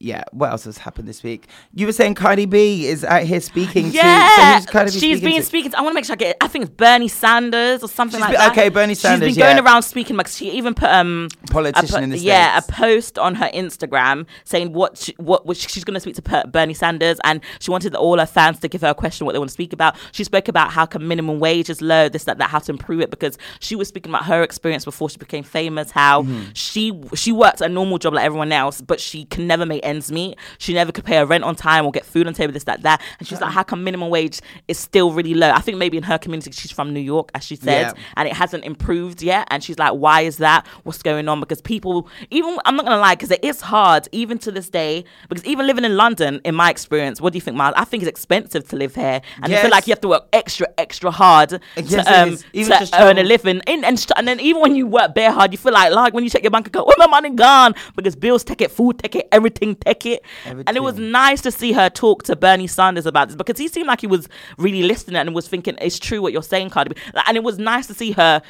[0.00, 1.46] yeah, what else has happened this week?
[1.72, 3.96] You were saying Cardi B is out here speaking to.
[3.96, 5.46] Yeah, So Cardi B she's speaking been to?
[5.46, 5.70] speaking.
[5.70, 6.30] To, I want to make sure I get.
[6.30, 6.36] It.
[6.40, 8.50] I think it's Bernie Sanders or something She's like been- that.
[8.50, 9.62] okay, Bernie Sanders, She's been going yeah.
[9.62, 10.16] around speaking.
[10.16, 13.48] Like she even put um a Politician po- in the yeah a post on her
[13.54, 17.70] Instagram saying what she, what which she's going to speak to Bernie Sanders and she
[17.70, 19.94] wanted all her fans to give her a question what they want to speak about.
[20.10, 23.00] She spoke about how can minimum wage is low, this that that how to improve
[23.02, 25.90] it because she was speaking about her experience before she became famous.
[25.90, 26.52] How Mm-hmm.
[26.54, 30.10] she she worked a normal job like everyone else, but she can never make ends
[30.12, 30.38] meet.
[30.58, 32.52] She never could pay her rent on time or get food on table.
[32.52, 35.50] This that that, and she's like, how come minimum wage is still really low?
[35.50, 38.02] I think maybe in her community, she's from New York, as she said, Yeah.
[38.16, 39.46] and it hasn't improved yet.
[39.50, 40.66] And she's like, why is that?
[40.84, 41.40] What's going on?
[41.40, 45.04] Because people, even I'm not gonna lie, because it is hard even to this day.
[45.28, 47.74] Because even living in London, in my experience, what do you think, Miles?
[47.76, 49.62] I think it's expensive to live here, and you Yes.
[49.62, 52.38] feel like you have to work extra, extra hard Yes, to um.
[52.52, 53.60] Even to just earn a living.
[53.66, 56.24] In, and and then even when you work bare hard, you feel like like when
[56.24, 57.74] you check your bank account, where my money gone?
[57.96, 60.22] Because bills take it, food take it, everything take it.
[60.44, 63.68] And it was nice to see her talk to Bernie Sanders about this because he
[63.68, 66.96] seemed like he was really listening and was thinking it's true what you're saying, Cardi.
[67.26, 68.42] And it was nice to see her.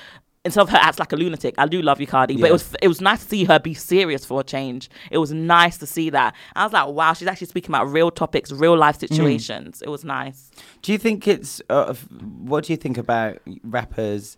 [0.46, 2.76] Instead of her acts like a lunatic, I do love you, Cardi, but it was
[2.82, 4.90] it was nice to see her be serious for a change.
[5.10, 6.34] It was nice to see that.
[6.54, 9.08] I was like, wow, she's actually speaking about real topics, real life Mm.
[9.08, 9.80] situations.
[9.80, 10.50] It was nice.
[10.82, 11.62] Do you think it's?
[11.70, 14.36] Uh, what do you think about rappers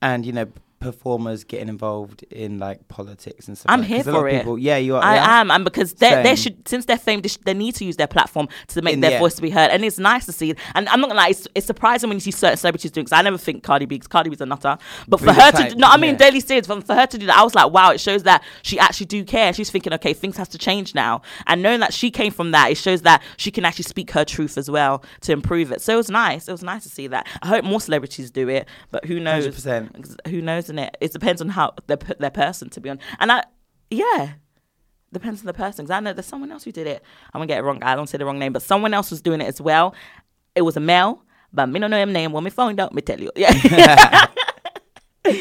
[0.00, 0.46] and you know
[0.82, 3.70] performers getting involved in like politics and stuff.
[3.72, 4.38] I'm like here 'Cause for it.
[4.38, 5.02] People, yeah, you are.
[5.02, 5.40] I yeah.
[5.40, 7.96] am, and because they they should since they're famed, they, sh- they need to use
[7.96, 9.18] their platform to make In- their yeah.
[9.18, 10.54] voice to be heard, and it's nice to see.
[10.74, 13.04] And I'm not gonna lie, it's, it's surprising when you see certain celebrities doing.
[13.04, 14.76] Because I never think Cardi B, because Cardi B's a nutter,
[15.08, 16.16] but for her type, to, no, I mean yeah.
[16.18, 18.42] daily serious, for, for her to do that, I was like, wow, it shows that
[18.62, 19.52] she actually do care.
[19.52, 22.70] She's thinking, okay, things has to change now, and knowing that she came from that,
[22.72, 25.80] it shows that she can actually speak her truth as well to improve it.
[25.80, 26.48] So it was nice.
[26.48, 27.26] It was nice to see that.
[27.40, 29.46] I hope more celebrities do it, but who knows?
[29.46, 30.28] 100%.
[30.28, 30.71] Who knows?
[30.72, 32.98] In it, it depends on how their their person to be on.
[33.20, 33.44] And I,
[33.90, 34.32] yeah,
[35.12, 35.84] depends on the person.
[35.84, 37.02] Because I know there's someone else who did it.
[37.32, 37.82] I'm gonna get it wrong.
[37.82, 39.94] I don't say the wrong name, but someone else was doing it as well.
[40.54, 42.32] It was a male, but me don't know him name.
[42.32, 43.30] When we found out, me tell you.
[43.36, 44.26] Yeah.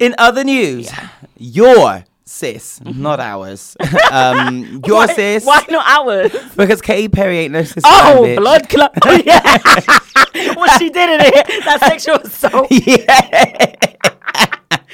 [0.00, 0.90] In other news,
[1.36, 3.76] your sis, not ours.
[4.10, 6.32] um, your why, sis, Why not ours?
[6.56, 7.82] because Katy Perry ain't no sister.
[7.84, 8.92] Oh, blood clot.
[9.04, 9.40] Oh, yeah.
[10.54, 11.64] what she did in it.
[11.64, 12.68] That sexual assault.
[12.70, 14.10] yeah.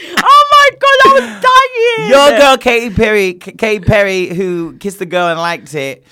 [0.03, 2.11] Oh my god, I was dying.
[2.11, 6.05] Your girl Katy Perry, K- Katy Perry, who kissed the girl and liked it.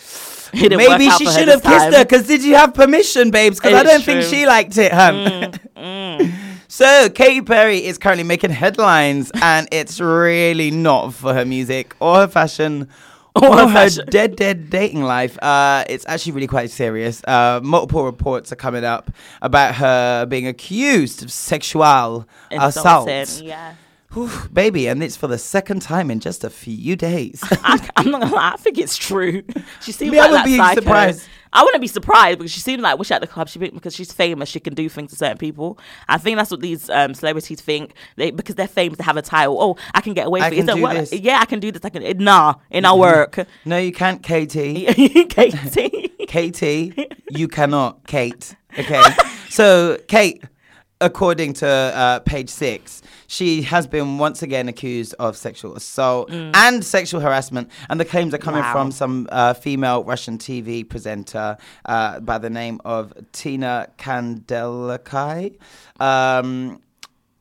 [0.52, 1.92] It Maybe she should have kissed time.
[1.92, 2.04] her.
[2.04, 3.58] Because did you have permission, babes?
[3.60, 4.30] Because I don't think true.
[4.30, 6.58] Mm, she liked it, hun.
[6.68, 12.16] so Katy Perry is currently making headlines, and it's really not for her music or
[12.16, 12.88] her fashion.
[13.42, 15.38] Or, her her dead, dead dating life.
[15.42, 17.22] Uh, it's actually really quite serious.
[17.24, 19.10] Uh, multiple reports are coming up
[19.42, 23.08] about her being accused of sexual assault.
[23.08, 23.74] Insulting, Yeah.
[24.12, 27.40] Whew, baby, and it's for the second time in just a few days.
[27.50, 28.52] I, I'm not gonna lie.
[28.54, 29.42] I think it's true.
[29.82, 30.80] She seems Me, I like would that be psycho.
[30.80, 31.28] surprised.
[31.52, 33.48] I wouldn't be surprised because she seemed like wish at the club.
[33.48, 35.78] She because she's famous, she can do things to certain people.
[36.08, 37.94] I think that's what these um, celebrities think.
[38.16, 39.60] They because they're famous, they have a title.
[39.60, 40.66] Oh, I can get away I with it.
[40.66, 41.12] can do this.
[41.12, 41.84] Yeah, I can do this.
[41.84, 42.18] I can.
[42.18, 43.38] Nah, in our work.
[43.66, 44.86] no, you can't, Katy.
[45.26, 46.08] Katy.
[46.28, 48.54] Katy, you cannot, Kate.
[48.78, 49.02] Okay.
[49.48, 50.42] so, Kate,
[51.00, 56.84] according to uh, page six, she has been once again accused of sexual assault and
[56.84, 57.70] sexual harassment.
[57.88, 58.72] And the claims are coming Wow.
[58.72, 65.56] from some uh, female Russian TV presenter uh, by the name of Tina Kandelaki.
[66.00, 66.80] Um,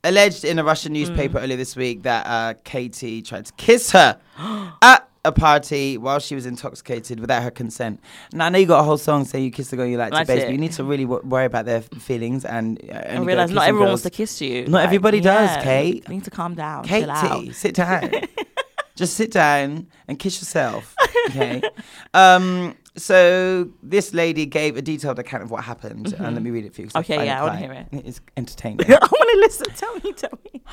[0.03, 4.19] alleged in a Russian newspaper earlier this week that uh, Katy tried to kiss her
[4.81, 7.99] at a party while she was intoxicated without her consent.
[8.33, 10.11] Now I know you got a whole song saying you kissed the girl you like
[10.13, 13.17] to base, but you need to really w- worry about their feelings and uh, I
[13.17, 14.01] go realize not everyone girls.
[14.01, 14.67] wants to kiss you.
[14.67, 16.07] Not everybody does, Kate.
[16.07, 16.79] You need to calm down.
[16.79, 16.85] out.
[16.85, 18.11] Katy, sit down.
[18.95, 20.95] Just sit down and kiss yourself.
[21.29, 21.61] Okay.
[22.15, 26.65] um, so this lady gave a detailed account of what happened, and let me read
[26.65, 26.87] it for you.
[26.87, 26.97] Mm-hmm.
[26.97, 27.87] Okay, find yeah, I wanna hear it.
[27.91, 28.79] It's entertaining.
[28.91, 29.67] I want to listen.
[29.75, 30.13] Tell me.
[30.13, 30.63] Tell me.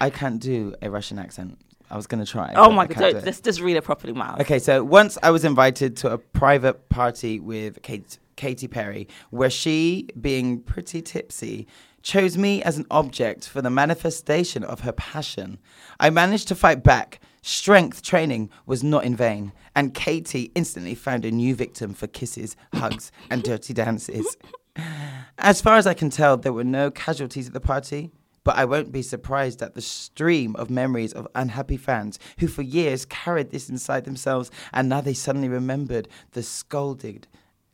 [0.00, 1.58] I can't do a Russian accent.
[1.90, 2.52] I was gonna try.
[2.54, 3.24] Oh my god!
[3.24, 4.40] Let's just read it properly, Miles.
[4.40, 9.50] Okay, so once I was invited to a private party with Kate, Katy Perry, where
[9.50, 11.66] she, being pretty tipsy,
[12.02, 15.58] chose me as an object for the manifestation of her passion.
[15.98, 17.20] I managed to fight back.
[17.42, 22.56] Strength training was not in vain, and Katy instantly found a new victim for kisses,
[22.74, 24.36] hugs, and dirty dances.
[25.38, 28.10] As far as I can tell, there were no casualties at the party,
[28.44, 32.62] but I won't be surprised at the stream of memories of unhappy fans who for
[32.62, 37.26] years carried this inside themselves and now they suddenly remembered the scolded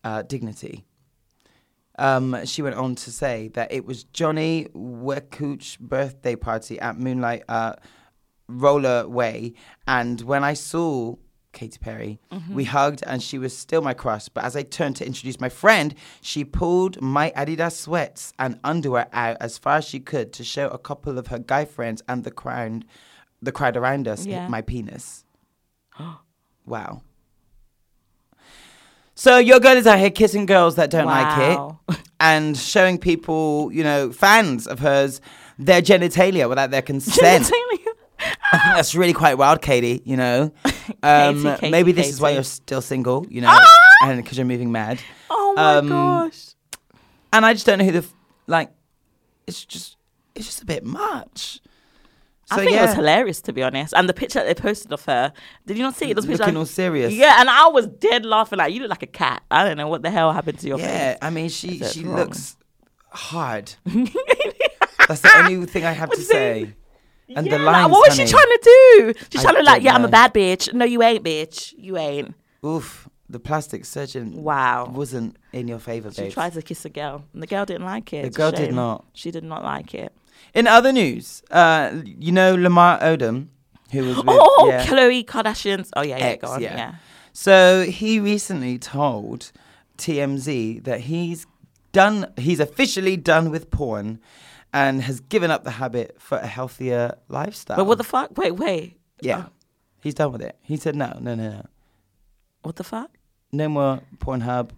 [0.04, 0.84] uh, dignity.
[1.98, 7.44] Um, she went on to say that it was Johnny Wujek's birthday party at Moonlight
[7.48, 7.74] uh,
[8.48, 9.54] Roller Way,
[9.88, 11.16] and when I saw
[11.56, 12.54] Katy Perry, mm-hmm.
[12.54, 14.28] we hugged, and she was still my crush.
[14.28, 19.08] But as I turned to introduce my friend, she pulled my Adidas sweats and underwear
[19.12, 22.22] out as far as she could to show a couple of her guy friends and
[22.24, 22.84] the crowd,
[23.42, 24.46] the crowd around us, Yeah.
[24.48, 25.24] my penis.
[26.66, 27.02] wow.
[29.14, 31.78] So your girl is out here kissing girls that don't Wow.
[31.88, 35.22] like it and showing people, you know, fans of hers,
[35.58, 37.46] their genitalia without their consent.
[37.46, 37.82] I think
[38.52, 40.02] that's really quite wild, Katy.
[40.04, 40.52] You know,
[41.02, 43.26] um, Katy, Katy, maybe this is why you're still single.
[43.28, 43.58] You know,
[44.02, 45.00] and because you're moving mad.
[45.30, 46.46] oh my Um, gosh!
[47.32, 48.14] And I just don't know who the f-
[48.46, 48.70] like.
[49.46, 49.96] It's just,
[50.34, 51.60] it's just a bit much.
[52.46, 53.92] So I think yeah, it was hilarious to be honest.
[53.96, 55.32] And the picture that they posted of her,
[55.66, 56.14] did you not see it?
[56.14, 57.12] Those looking like- all serious.
[57.12, 58.58] Yeah, and I was dead laughing.
[58.58, 59.42] Like you look like a cat.
[59.50, 61.18] I don't know what the hell happened to your Yeah, face.
[61.22, 62.16] I mean, she she wrong.
[62.18, 62.56] looks
[63.10, 63.72] hard.
[65.08, 66.32] That's the only thing I have to What's it?
[66.32, 66.74] say.
[67.34, 69.14] And Yeah, the like, what was she trying to do?
[69.30, 70.72] She's trying to like, yeah, I'm a bad bitch.
[70.72, 71.74] No, you ain't, bitch.
[71.76, 72.34] You ain't.
[72.64, 74.42] Oof, the plastic surgeon.
[74.42, 74.86] Wow.
[74.92, 76.16] wasn't in your favor, bitch.
[76.16, 76.32] She babe.
[76.32, 78.22] tried to kiss a girl, and the girl didn't like it.
[78.22, 79.04] The girl did not.
[79.12, 80.12] She did not like it.
[80.54, 83.48] In other news, uh, you know Lamar Odom,
[83.92, 85.90] who was with Oh, yeah, Khloe Kardashian's.
[85.96, 86.62] Oh yeah, yeah, ex, go on.
[86.62, 86.76] yeah.
[86.76, 86.94] Yeah.
[87.32, 89.52] So he recently told
[89.98, 91.46] TMZ that he's
[91.92, 92.32] done.
[92.36, 94.20] He's officially done with porn,
[94.72, 97.76] and has given up the habit for a healthier lifestyle.
[97.76, 98.36] But what the fuck?
[98.36, 98.98] Wait, wait.
[99.20, 99.46] Yeah,
[100.02, 100.56] he's done with it.
[100.62, 101.66] He said no, no, no, no,
[102.62, 103.10] What the fuck?
[103.52, 104.70] no more Pornhub,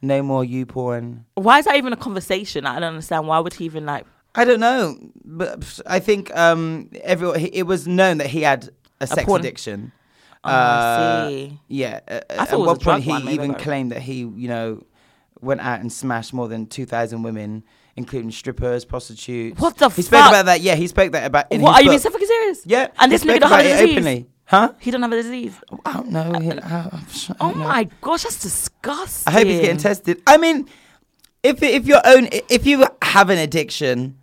[0.00, 1.26] no more you porn.
[1.34, 2.64] Why is that even a conversation?
[2.66, 3.26] I don't understand.
[3.26, 4.06] Why would he even like?
[4.34, 7.40] I don't know, but I think um, everyone.
[7.40, 8.70] It was known that he had
[9.00, 9.92] a sex porn- addiction.
[10.44, 11.58] Oh, I Uh, see.
[11.68, 13.58] Yeah, uh, I at one point he one, even it.
[13.58, 14.82] claimed that he, you know,
[15.42, 17.64] went out and smashed more than two thousand women,
[17.96, 19.60] including strippers, prostitutes.
[19.60, 20.60] What the fuck He spoke about that.
[20.60, 21.50] Yeah, he spoke that about.
[21.50, 22.66] In what are you being so fucking serious?
[22.66, 23.92] Yeah, And this nigga don't have a disease.
[23.92, 24.26] openly.
[24.44, 24.72] Huh?
[24.80, 25.54] He don't have a disease.
[25.84, 26.32] I don't know.
[26.40, 26.60] He- I, oh
[26.92, 27.64] I Oh don't know.
[27.68, 29.32] my gosh, that's disgusting.
[29.32, 30.20] I hope he's getting tested.
[30.26, 30.68] I mean,
[31.42, 34.18] if if your own if you have an addiction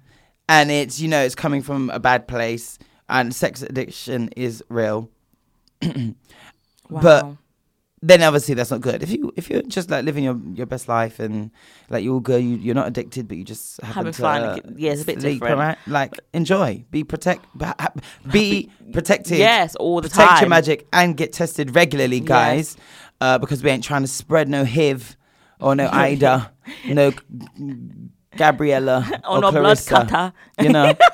[0.50, 2.78] and it's you know it's coming from a bad place
[3.10, 5.10] and sex addiction is real,
[5.82, 7.02] Wow.
[7.02, 7.26] but
[8.02, 9.02] then obviously that's not good.
[9.02, 11.50] If you if you're just like living your, your best life and
[11.90, 14.60] like you're all good, you, you're not addicted, but you just Having to, fun, uh,
[14.76, 15.60] yeah, it's a bit sleep different.
[15.60, 17.46] around- Like enjoy, be protect,
[18.32, 19.40] be protected.
[19.40, 20.26] Yes, all the time.
[20.28, 22.78] protect your magic and get tested regularly, guys,
[23.20, 25.18] uh, because we ain't trying to spread no HIV
[25.60, 26.52] or no Ida,
[26.86, 27.12] no
[28.38, 30.34] Gabriella Or or, no blood Clarissa, cutter.
[30.62, 30.94] you know.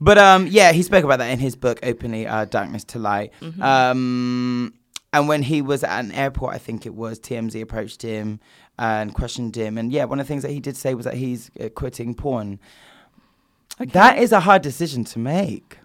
[0.00, 3.32] But um, yeah, he spoke about that in his book, openly, uh, "Darkness to Light."
[3.40, 3.62] Mm-hmm.
[3.62, 4.74] Um,
[5.14, 8.40] and when he was at an airport, I think it was TMZ approached him
[8.78, 11.14] and questioned him, and yeah, one of the things that he did say was that
[11.14, 12.58] he's uh, quitting porn.
[13.78, 15.78] That is a hard decision to make.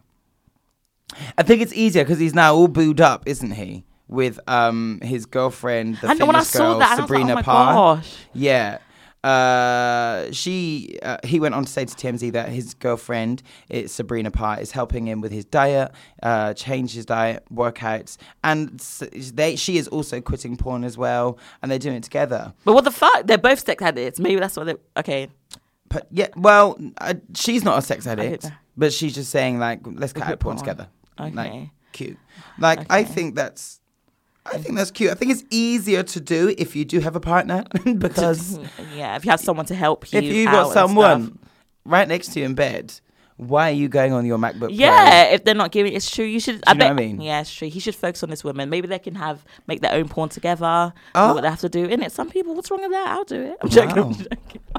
[1.38, 3.86] I think it's easier because he's now all booed up, isn't he?
[4.08, 7.10] With um his girlfriend, the I know when I saw girl, that, and I was
[7.12, 7.74] like, Sabrina oh my Parr.
[7.74, 8.16] gosh.
[8.34, 8.80] Yeah.
[9.24, 14.32] Uh, she uh, he went on to say to TMZ that his girlfriend, it's Sabrina
[14.32, 15.92] Parr, is helping him with his diet,
[16.24, 18.80] uh, change his diet, workouts, and
[19.34, 22.54] they she is also quitting porn as well, and they're doing it together.
[22.64, 23.28] But what the fuck?
[23.28, 24.20] They're both sex addicts.
[24.20, 24.76] Maybe that's what they.
[24.98, 25.28] Okay.
[25.90, 28.46] But yeah, well, uh, she's not a sex addict,
[28.78, 30.66] but she's just saying like, let's cut quit out porn porn.
[30.66, 30.88] together.
[31.18, 31.72] Like, Okay.
[31.92, 32.18] cute.
[32.58, 33.79] Like, I think that's.
[34.54, 35.12] I think that's cute.
[35.12, 37.66] I think it's easier to do if you do have a partner
[37.98, 38.60] because
[38.96, 40.20] Yeah, if you have someone to help you.
[40.20, 41.40] if you've got someone
[41.86, 42.94] right next to you in bed,
[43.38, 44.60] why are you going on your MacBook?
[44.60, 44.68] Pro?
[44.68, 46.26] Yeah, if they're not giving, it's true.
[46.26, 46.62] You should.
[46.68, 46.96] I you know bet.
[46.96, 47.22] what I mean?
[47.22, 47.70] Yeah, it's true.
[47.70, 48.70] He should focus on this woman.
[48.70, 50.94] Maybe they can have make their own porn together.
[51.16, 51.34] Oh.
[51.36, 52.12] What they have to do in it.
[52.12, 53.08] Some people, what's wrong with that?
[53.08, 53.58] I'll do it.
[53.62, 53.98] I'm joking.
[54.04, 54.62] I'm joking.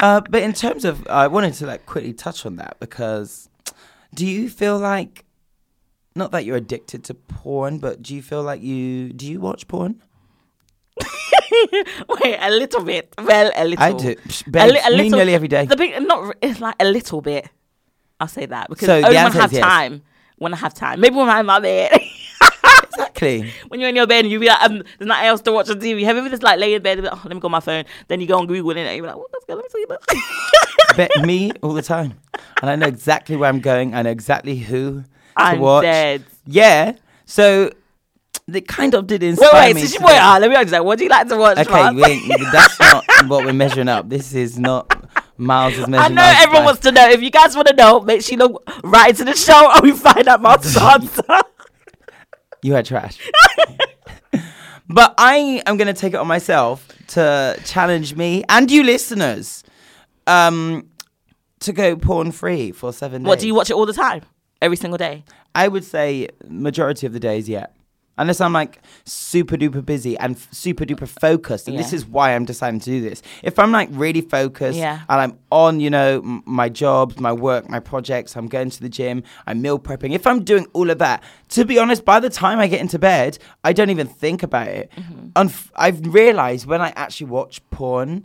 [0.00, 3.48] Uh, but in terms of, I wanted to like quickly touch on that because
[4.12, 5.24] do you feel like,
[6.14, 9.66] not that you're addicted to porn, but do you feel like you do you watch
[9.68, 10.02] porn?
[12.08, 13.12] Wait, a little bit.
[13.18, 13.84] Well, a little.
[13.84, 14.14] I do.
[14.16, 15.18] Psh, A, li- a me little.
[15.18, 15.66] nearly every day.
[15.66, 16.36] The big, not.
[16.42, 17.48] It's like a little bit.
[18.20, 19.62] I'll say that because So only when I have yes.
[19.62, 20.02] time.
[20.36, 21.92] When I have time, maybe when I'm in my bed.
[22.96, 23.52] Exactly.
[23.68, 25.68] when you're in your bed and you be like, um, there's nothing else to watch
[25.70, 26.04] on TV.
[26.04, 27.46] Have you ever just like lay in bed and be like, oh, let me go
[27.46, 27.84] on my phone?
[28.08, 30.96] Then you go on Google and you're like, what, go, let me see this.
[30.96, 32.14] Bet me all the time,
[32.60, 33.94] and I know exactly where I'm going.
[33.94, 35.04] I know exactly who
[35.36, 35.82] I'm watch.
[35.82, 36.24] dead.
[36.46, 36.94] Yeah.
[37.24, 37.70] So
[38.46, 39.82] they kind of did Wait, inspire wait, me.
[39.82, 40.84] so she, to wait, ah, let me ask you that.
[40.84, 41.58] What do you like to watch?
[41.58, 44.08] Okay, wait, that's not what we're measuring up.
[44.08, 44.92] This is not
[45.36, 46.14] Miles is I measuring.
[46.14, 47.08] know Miles' everyone wants to know.
[47.08, 49.82] If you guys want to know, make sure you look right into the show and
[49.82, 51.22] we find out Miles' answer.
[52.62, 53.18] You are trash.
[54.88, 59.64] but I am going to take it on myself to challenge me and you listeners
[60.26, 60.88] um,
[61.60, 63.28] to go porn free for seven days.
[63.28, 64.22] What, do you watch it all the time?
[64.64, 65.24] Every single day?
[65.54, 67.66] I would say majority of the days, yeah.
[68.16, 72.34] Unless I'm like super duper busy and f- super duper focused, and this is why
[72.34, 73.20] I'm deciding to do this.
[73.42, 75.00] If I'm like really focused Yeah.
[75.08, 78.80] and I'm on, you know, m- my jobs, my work, my projects, I'm going to
[78.80, 80.14] the gym, I'm meal prepping.
[80.14, 83.00] If I'm doing all of that, to be honest, by the time I get into
[83.00, 84.90] bed, I don't even think about it.
[84.96, 85.28] Mm-hmm.
[85.42, 88.24] Unf- I've realized when I actually watch porn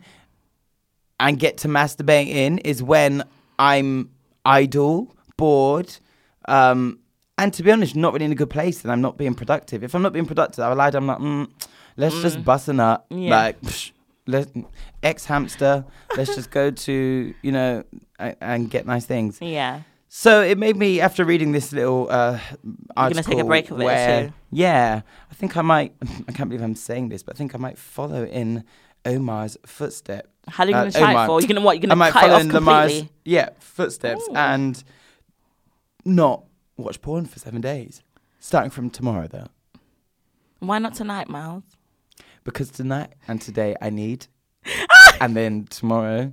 [1.19, 3.23] and get to masturbate in is when
[3.57, 4.11] I'm
[4.45, 5.97] idle, bored,
[6.49, 6.99] um,
[7.37, 9.83] and to be honest, not really in a good place, and I'm not being productive.
[9.83, 10.95] If I'm not being productive, I lied.
[10.95, 11.47] I'm like, mm,
[11.97, 13.29] let's just bust a nut, Yeah.
[13.29, 13.91] like psh,
[14.27, 14.47] let
[15.03, 15.85] ex hamster.
[16.17, 17.83] let's just go to you know
[18.19, 19.37] and, and get nice things.
[19.41, 19.81] Yeah.
[20.11, 22.39] So it made me after reading this little uh,
[22.95, 25.93] gonna take a break of it, where, so- yeah, I think I might.
[26.27, 28.63] I can't believe I'm saying this, but I think I might follow in
[29.05, 30.27] Lamar's footsteps.
[30.47, 31.23] How are you Uh, to try Omar.
[31.23, 31.41] it for?
[31.41, 31.77] You're to what?
[31.77, 33.09] You're I going might to cut it follow off in Lamar's completely?
[33.23, 34.35] yeah footsteps Ooh.
[34.35, 34.83] and
[36.05, 36.43] not
[36.77, 38.01] watch porn for seven days,
[38.39, 39.47] starting from tomorrow though,
[40.59, 41.63] Why not tonight, Miles?
[42.43, 44.27] because tonight and today I need,
[45.21, 46.31] and then tomorrow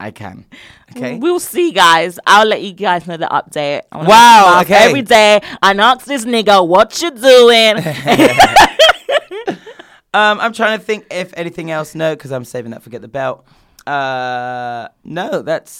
[0.00, 0.46] I can.
[0.92, 1.18] Okay.
[1.18, 2.18] We'll see, guys.
[2.26, 3.82] I'll let you guys know the update.
[3.92, 4.86] Wow, okay.
[4.86, 7.76] Every day, I ask this nigga, what you doing?
[10.14, 11.94] Um, I'm trying to think if anything else.
[11.94, 13.44] No, because I'm saving that for get the belt.
[13.86, 15.70] uh, no, that's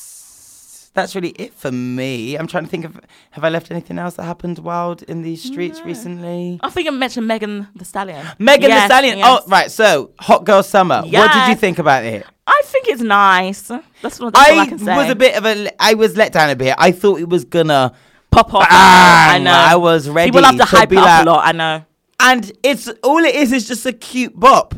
[0.99, 2.37] that's really it for me.
[2.37, 3.01] I'm trying to think of
[3.33, 6.59] have I left anything else that happened wild in these streets recently?
[6.63, 8.27] I think I mentioned Megan Thee Stallion.
[8.39, 9.19] Megan Yes, the Stallion.
[9.19, 9.43] yes.
[9.47, 9.71] Oh, right.
[9.71, 11.03] So, Hot Girl Summer.
[11.03, 12.27] What did you think about it?
[12.47, 13.63] I think it's nice.
[14.03, 14.97] That's what that's I I can say.
[14.97, 15.71] was a bit of a.
[15.83, 16.75] I was let down a bit.
[16.79, 17.93] I thought it was gonna.
[18.31, 18.67] pop off.
[18.71, 19.51] I know.
[19.53, 21.47] I was ready People have to to hype it up like- a lot.
[21.47, 21.85] I know.
[22.21, 24.75] And it's all it is is just a cute bop.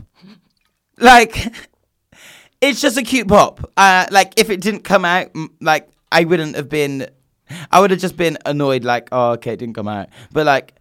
[0.98, 1.54] Like,
[2.60, 3.70] it's just a cute pop.
[3.76, 7.06] Uh, like if it didn't come out, like I wouldn't have been.
[7.70, 8.84] I would have just been annoyed.
[8.84, 10.08] Like, oh, okay, it didn't come out.
[10.32, 10.74] But like,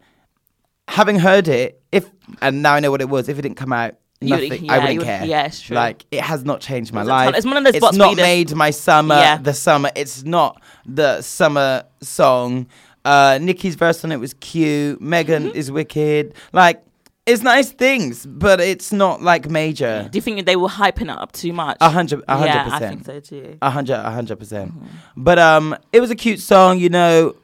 [0.88, 2.08] having heard it, if
[2.40, 3.28] and now I know what it was.
[3.28, 4.64] If it didn't come out, You would- nothing.
[4.66, 5.24] yeah, I wouldn't would- care.
[5.24, 5.76] yeah, it's true.
[5.76, 7.34] Like it has not changed my It's life.
[7.36, 9.14] it's one of those It's not made my summer.
[9.16, 9.38] Yeah.
[9.38, 9.90] The summer.
[9.96, 12.66] It's not the summer song.
[13.04, 15.00] Uh, Nicki's verse on it was cute.
[15.00, 15.56] Megan Mm-hmm.
[15.58, 16.34] is wicked.
[16.52, 16.82] Like
[17.26, 20.08] it's nice things, but it's not like major.
[20.10, 21.76] Do you think they were hyping it up too much?
[21.80, 22.80] A hundred, a hundred percent.
[22.82, 23.58] Yeah, I think so too.
[23.62, 24.72] A hundred, a hundred percent.
[25.16, 26.78] But um, it was a cute song.
[26.78, 27.36] You know,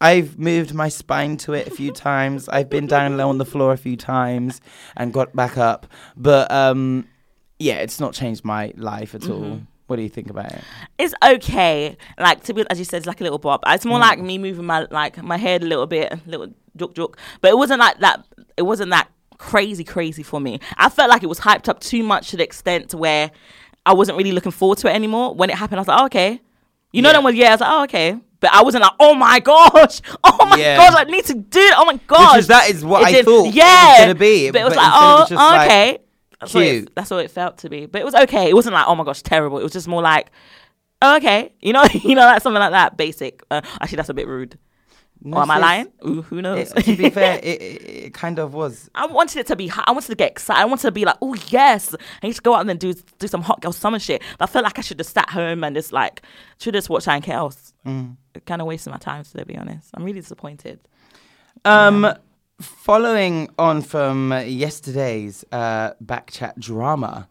[0.00, 2.48] I've moved my spine to it a few times.
[2.48, 4.60] I've been down low on the floor a few times
[4.96, 5.86] and got back up.
[6.16, 7.06] But um,
[7.58, 9.60] yeah, it's not changed my life at all.
[9.86, 10.62] What do you think about it?
[10.98, 11.96] It's okay.
[12.18, 13.60] Like to be as you said, it's like a little bob.
[13.66, 14.02] It's more Mm.
[14.02, 17.14] like me moving my like my head a little bit, a little juk juk.
[17.40, 18.24] But it wasn't like that.
[18.56, 19.08] It wasn't that
[19.40, 20.60] crazy crazy for me.
[20.76, 23.30] I felt like it was hyped up too much to the extent where
[23.86, 25.34] I wasn't really looking forward to it anymore.
[25.34, 26.40] When it happened, I was like, oh, okay.
[26.92, 27.12] You know, Yeah.
[27.14, 27.48] that was yeah.
[27.48, 28.16] I was like, oh, okay.
[28.40, 30.76] But I wasn't like, oh my gosh, oh my Yeah.
[30.76, 31.74] gosh, I need to do it.
[31.76, 32.32] Oh my gosh.
[32.32, 34.64] Because that is what It I didn't- thought it was yeah, gonna be, But it
[34.64, 35.98] was but like, oh, it's just, like, okay.
[36.40, 37.86] That's what, it, that's what it felt to be.
[37.86, 38.48] But it was okay.
[38.48, 39.58] It wasn't like, oh my gosh, terrible.
[39.58, 40.30] It was just more like,
[41.02, 41.52] oh, okay.
[41.60, 42.96] You know, you know, like something like that.
[42.96, 43.42] Basic.
[43.50, 44.58] Uh, actually, that's a bit rude.
[45.24, 45.92] Or am I lying?
[46.06, 46.72] Ooh, who knows?
[46.72, 48.90] It, to be fair, it, it, it kind of was.
[48.94, 49.70] I wanted it to be.
[49.70, 50.60] I wanted to get excited.
[50.60, 52.94] I wanted to be like, oh yes, I need to go out and then do
[53.18, 54.22] do some hot girl summer shit.
[54.38, 56.22] But I felt like I should have sat home and just like
[56.58, 57.74] should just watched anything else.
[57.86, 58.16] Mm.
[58.46, 59.90] Kind of wasting my time to be honest.
[59.94, 60.80] I'm really disappointed.
[61.64, 62.14] Um,
[62.60, 67.28] following on from yesterday's uh, backchat drama,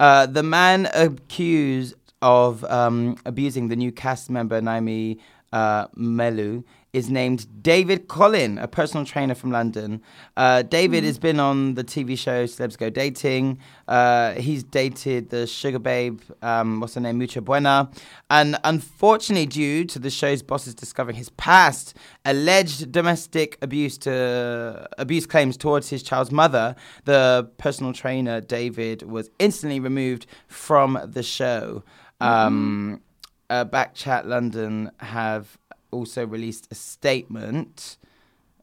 [0.00, 5.18] uh, the man accused of um, abusing the new cast member Naomi
[5.52, 10.02] uh, Melu is named David Collin, a personal trainer from London.
[10.36, 13.58] Uh, David has been on the TV show Celebs Go Dating.
[13.86, 17.90] Uh, he's dated the Sugababe, um, what's her name, Mutya Buena.
[18.30, 25.26] And unfortunately, due to the show's bosses discovering his past, alleged domestic abuse to abuse
[25.26, 26.74] claims towards his child's mother,
[27.04, 31.82] the personal trainer David was instantly removed from the show.
[32.20, 33.02] Um,
[33.50, 35.56] uh, Backchat London have
[35.90, 37.96] also released a statement,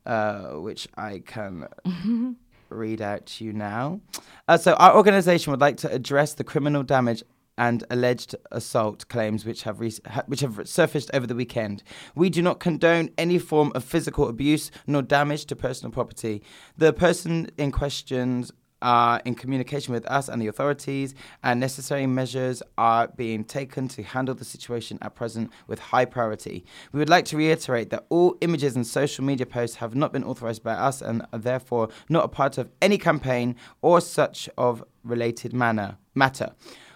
[0.06, 1.68] uh, which I can
[2.70, 4.02] read out to you now.
[4.48, 7.24] Uh, so, our organisation would like to address the criminal damage
[7.58, 11.84] and alleged assault claims which have re- ha- which have surfaced over the weekend.
[12.14, 16.44] We do not condone any form of physical abuse nor damage to personal property.
[16.78, 18.52] The person in questions
[18.82, 24.04] are in communication with us and the authorities, and necessary measures are being taken to
[24.04, 26.66] handle the situation at present with high priority.
[26.92, 30.24] We would like to reiterate that all images and social media posts have not been
[30.24, 34.84] authorized by us and are therefore not a part of any campaign or such of
[35.04, 36.52] related manner matter.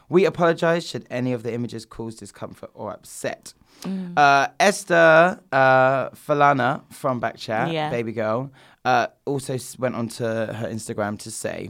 [0.10, 3.54] We apologize should any of the images cause discomfort or upset.
[4.18, 7.90] Uh, Esther uh, Falana from Backchat, Yeah.
[7.90, 8.52] baby girl,
[8.90, 11.70] uh, also went onto her Instagram to say,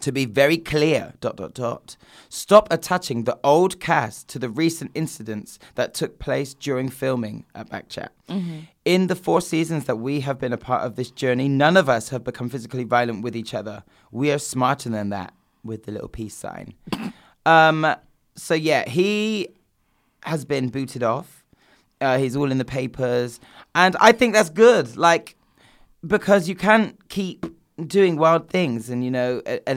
[0.00, 1.96] to be very clear, dot dot dot,
[2.28, 7.70] stop attaching the old cast to the recent incidents that took place during filming at
[7.70, 8.10] Backchat.
[8.84, 11.88] In the four seasons that we have been a part of this journey, none of
[11.88, 13.82] us have become physically violent with each other.
[14.12, 15.32] We are smarter than that,
[15.64, 16.74] with the little peace sign.
[17.46, 17.86] um,
[18.36, 19.48] so yeah, he
[20.24, 21.42] has been booted off.
[22.02, 23.40] Uh, he's all in the papers,
[23.74, 24.96] and I think that's good.
[24.96, 25.37] Like
[26.06, 27.46] because you can't keep
[27.86, 29.68] doing wild things, and you know, a-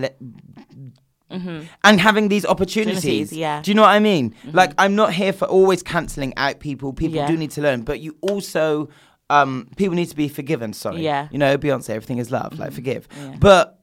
[1.83, 2.97] and having these opportunities.
[2.97, 3.61] Opportunities, yeah.
[3.61, 4.35] Do you know what I mean?
[4.51, 6.93] Like I'm not here for always cancelling out people.
[6.93, 7.27] People Yeah.
[7.27, 8.89] do need to learn, but you also.
[9.29, 10.73] Um, people need to be forgiven.
[10.73, 11.23] Sorry, Yeah.
[11.23, 11.33] Mm-hmm.
[11.35, 12.59] You know, Beyonce, everything is love.
[12.59, 13.07] Like, forgive.
[13.15, 13.35] Yeah.
[13.39, 13.79] But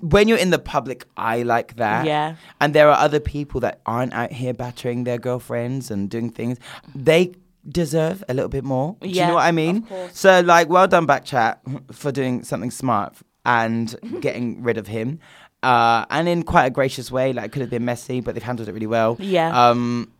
[0.00, 2.36] when you're in the public eye like that, Yeah.
[2.60, 6.58] and there are other people that aren't out here battering their girlfriends and doing things,
[6.94, 7.32] they
[7.68, 8.96] deserve a little bit more.
[9.00, 9.86] Do you know what I mean?
[10.12, 15.18] So, like, well done, Backchat, for doing something smart and getting rid of him.
[15.62, 18.42] Uh, and in quite a gracious way, like, it could have been messy, but they've
[18.42, 19.16] handled it really well.
[19.18, 19.68] Yeah.
[19.70, 20.12] Um,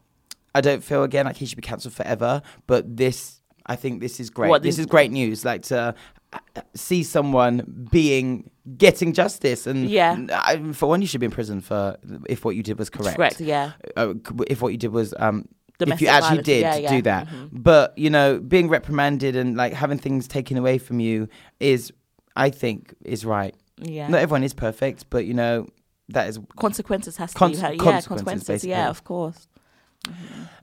[0.54, 4.18] I don't feel again like he should be cancelled forever, but this, I think this
[4.18, 4.48] is great.
[4.48, 5.44] What, this this- is great news.
[5.44, 5.94] Like to
[6.32, 6.38] uh,
[6.74, 9.66] see someone being getting justice.
[9.66, 10.16] And Yeah.
[10.32, 11.96] I, for one, you should be in prison for
[12.28, 13.16] if what you did was correct.
[13.16, 13.72] Correct, yeah.
[13.96, 14.14] Uh,
[14.48, 15.46] if what you did was um.
[15.80, 16.90] If you actually violence, did yeah, yeah.
[16.96, 17.48] do that, Mhm.
[17.52, 21.28] but you know, being reprimanded and like having things taken away from you
[21.60, 21.92] is,
[22.34, 23.54] I think, is right.
[23.78, 24.08] Yeah.
[24.08, 25.66] Not everyone is perfect, but you know,
[26.08, 28.70] that is consequences has to Cons- be yeah consequences, consequences basically.
[28.70, 29.48] yeah of course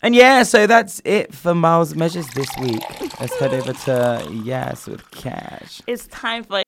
[0.01, 2.81] And yeah, so that's it for Miles Measures this week.
[3.19, 5.81] Let's head over to Yes with Cash.
[5.85, 6.61] it's time for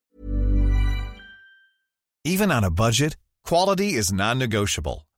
[2.24, 5.05] Even on a budget, quality is non-negotiable.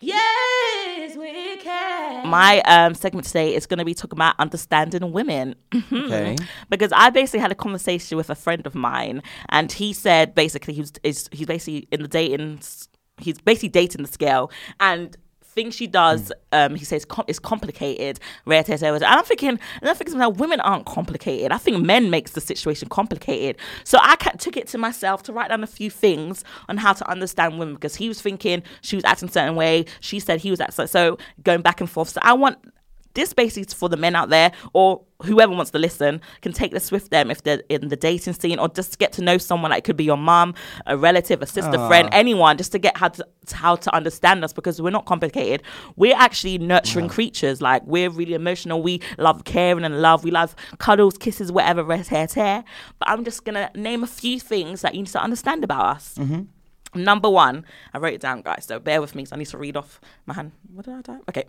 [0.00, 2.28] yes we can.
[2.28, 5.54] My um segment today is going to be talking about understanding women.
[5.92, 6.36] Okay.
[6.68, 10.74] because I basically had a conversation with a friend of mine, and he said basically
[10.74, 12.60] he was is he's basically in the dating,
[13.18, 15.16] he's basically dating the scale, and
[15.56, 18.20] things she does, um, he says com- is complicated.
[18.44, 19.48] Rare tears, and I'm thinking,
[19.80, 21.50] and I'm thinking, now women aren't complicated.
[21.50, 23.56] I think men makes the situation complicated.
[23.82, 26.92] So I ca- took it to myself to write down a few things on how
[26.92, 30.40] to understand women because he was thinking she was acting a certain way, she said
[30.40, 32.10] he was acting so going back and forth.
[32.10, 32.58] So I want
[33.16, 36.72] this basically is for the men out there or whoever wants to listen can take
[36.72, 39.70] this with them if they're in the dating scene or just get to know someone
[39.70, 40.54] like it could be your mom,
[40.86, 41.88] a relative a sister ah.
[41.88, 45.62] friend anyone just to get how to how to understand us because we're not complicated.
[45.96, 47.62] We're actually nurturing creatures.
[47.62, 48.82] Like we're really emotional.
[48.82, 50.22] We love caring and love.
[50.22, 52.64] We love cuddles kisses whatever rest hair tear.
[52.98, 56.14] But i'm just gonna name a few things that you need to understand about us
[56.18, 56.42] mm-hmm.
[56.96, 59.24] Number one, I wrote it down, guys, so bear with me.
[59.24, 60.52] So I need to read off my hand.
[60.72, 61.20] What did I do?
[61.28, 61.44] Okay.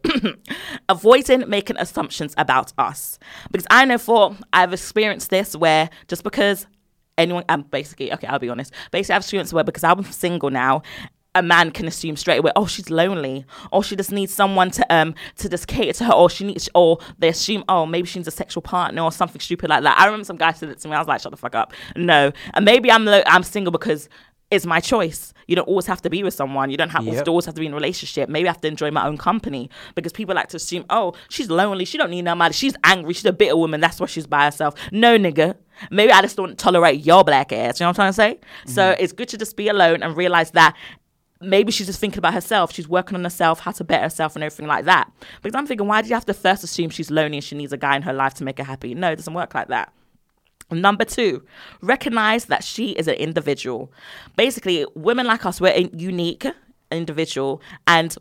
[0.89, 3.19] Avoiding making assumptions about us.
[3.51, 6.67] Because I know for, I've experienced this where just because
[7.17, 8.73] anyone, I'm basically, okay, I'll be honest.
[8.91, 10.83] Basically, I've experienced where because I'm single now,
[11.37, 14.93] a man can assume straight away, oh, she's lonely, or she just needs someone to
[14.93, 18.19] um to just cater to her, or she needs, or they assume, oh, maybe she
[18.19, 19.97] needs a sexual partner or something stupid like that.
[19.99, 20.95] I remember some guy said it to me.
[20.95, 21.73] I was like, shut the fuck up.
[21.95, 24.09] No, and maybe I'm lo- I'm single because
[24.49, 25.33] it's my choice.
[25.47, 26.69] You don't always have to be with someone.
[26.69, 27.27] You don't have Yep.
[27.27, 28.29] always have to be in a relationship.
[28.29, 31.49] Maybe I have to enjoy my own company because people like to assume, oh, she's
[31.49, 31.83] lonely.
[31.85, 32.53] She don't need nobody.
[32.53, 33.13] She's angry.
[33.13, 33.81] She's a bitter woman.
[33.81, 34.75] That's why she's by herself.
[34.91, 35.55] No, nigga.
[35.91, 37.79] Maybe I just don't tolerate your black ass.
[37.79, 38.39] You know what I'm trying to say?
[38.71, 39.03] So mm-hmm.
[39.03, 40.75] it's good to just be alone and realize that
[41.41, 42.73] maybe she's just thinking about herself.
[42.73, 45.11] She's working on herself, how to better herself, and everything like that.
[45.41, 47.73] Because I'm thinking, why do you have to first assume she's lonely and she needs
[47.73, 48.95] a guy in her life to make her happy?
[48.95, 49.93] No, it doesn't work like that.
[50.69, 51.43] Number two,
[51.81, 53.91] recognize that she is an individual.
[54.35, 56.45] Basically, women like us, we're a unique
[56.91, 58.15] individual and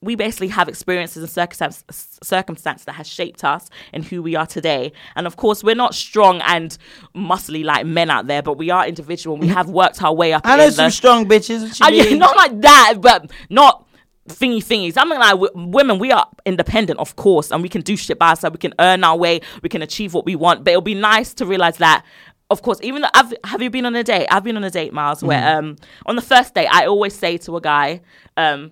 [0.00, 1.82] we basically have experiences and circumstance,
[2.22, 4.92] circumstances that has shaped us and who we are today.
[5.16, 6.76] And of course, we're not strong and
[7.16, 9.34] muscly like men out there, but we are individual.
[9.34, 10.42] and We have worked our way up.
[10.44, 11.62] I know in some the- strong bitches.
[11.62, 12.18] What you I mean, mean?
[12.20, 13.87] not like that, but not
[14.28, 14.94] thingy thingies.
[14.96, 18.18] I mean, like w- women, we are independent, of course, and we can do shit
[18.18, 18.54] by ourselves.
[18.54, 19.40] We can earn our way.
[19.62, 20.64] We can achieve what we want.
[20.64, 22.04] But it'll be nice to realize that.
[22.50, 24.26] Of course, even though I've, have you been on a date?
[24.30, 25.58] I've been on a date, Miles, where Mm.
[25.58, 25.76] um
[26.06, 28.00] on the first date I always say to a guy,
[28.38, 28.70] um,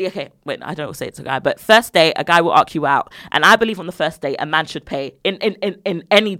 [0.00, 2.54] okay, wait, I don't say it to a guy, but first date, a guy will
[2.54, 5.36] ask you out, and I believe on the first date, a man should pay in
[5.38, 6.38] in in, in any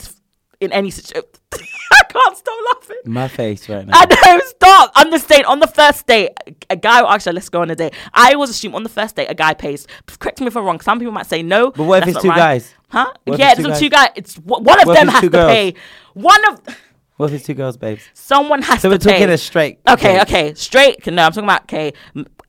[0.60, 1.22] in any situation.
[1.92, 2.96] I can't stop laughing.
[3.06, 3.92] My face right now.
[3.96, 4.92] I know, stop.
[4.94, 6.30] I'm just saying, on the first date,
[6.70, 7.94] a guy will actually, let's go on a date.
[8.12, 9.86] I always assume on the first date, a guy pays.
[10.18, 10.80] Correct me if I'm wrong.
[10.80, 11.70] Some people might say no.
[11.70, 12.74] But what if it's two guys?
[12.88, 13.12] Huh?
[13.24, 13.80] What yeah, it's two guys?
[13.80, 14.08] two guys.
[14.16, 15.50] It's one of What them has to girls?
[15.50, 15.74] pay.
[16.14, 16.60] One of
[17.16, 18.02] What if it's two girls, babes?
[18.12, 19.02] someone has So to pay.
[19.04, 19.78] So we're talking a straight.
[19.88, 21.06] Okay, okay, straight.
[21.06, 21.92] No, I'm talking about okay.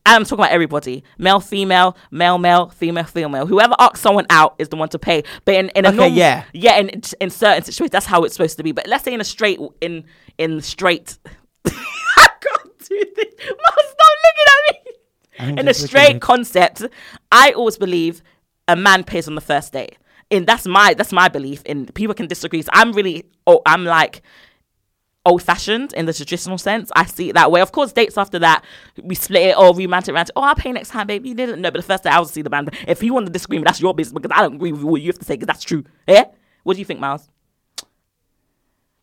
[0.06, 3.46] I'm talking about everybody: male, female, male, male, female, female.
[3.46, 5.22] Whoever asks someone out is the one to pay.
[5.44, 6.44] But in, in a Okay, normal, yeah.
[6.52, 8.72] yeah, in, in certain situations, that's how it's supposed to be.
[8.72, 10.04] But let's say in a straight, in
[10.38, 11.18] in straight,
[11.66, 11.70] I
[12.40, 13.34] can't do this.
[13.48, 14.92] Mom, stop looking at me.
[15.38, 16.82] I'm In a straight concept,
[17.30, 18.22] I always believe
[18.68, 19.96] a man pays on the first date.
[20.30, 21.62] And that's my that's my belief.
[21.66, 22.62] And people can disagree.
[22.62, 24.22] So I'm really oh I'm like
[25.26, 26.90] old fashioned in the traditional sense.
[26.96, 27.60] I see it that way.
[27.60, 28.64] Of course, dates after that,
[29.02, 30.32] we split it or romantic romantic.
[30.36, 31.28] Oh, I'll pay next time, baby.
[31.30, 32.70] You didn't know, but the first day I will see the band.
[32.88, 35.02] If you want to disagree, with that's your business because I don't agree with what
[35.02, 35.84] you have to say because that's true.
[36.08, 36.24] Yeah?
[36.62, 37.28] What do you think, Miles?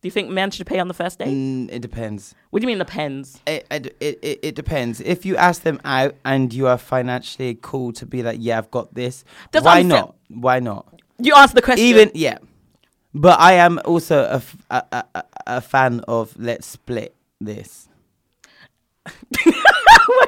[0.02, 1.30] Do you think men should pay on the first date?
[1.30, 2.36] Mm, it depends.
[2.50, 3.40] What do you mean depends?
[3.48, 5.00] It, it, it, it- depends.
[5.00, 8.70] If you ask them out and you are financially cool to be like, yeah, I've
[8.70, 9.24] got this.
[9.52, 10.16] That's why not?
[10.28, 11.00] Why not?
[11.20, 11.86] You answer the question.
[11.86, 12.40] Even yeah,
[13.14, 17.88] but I am also a, f- a, a, a- a fan of let's split this
[19.46, 19.56] wait,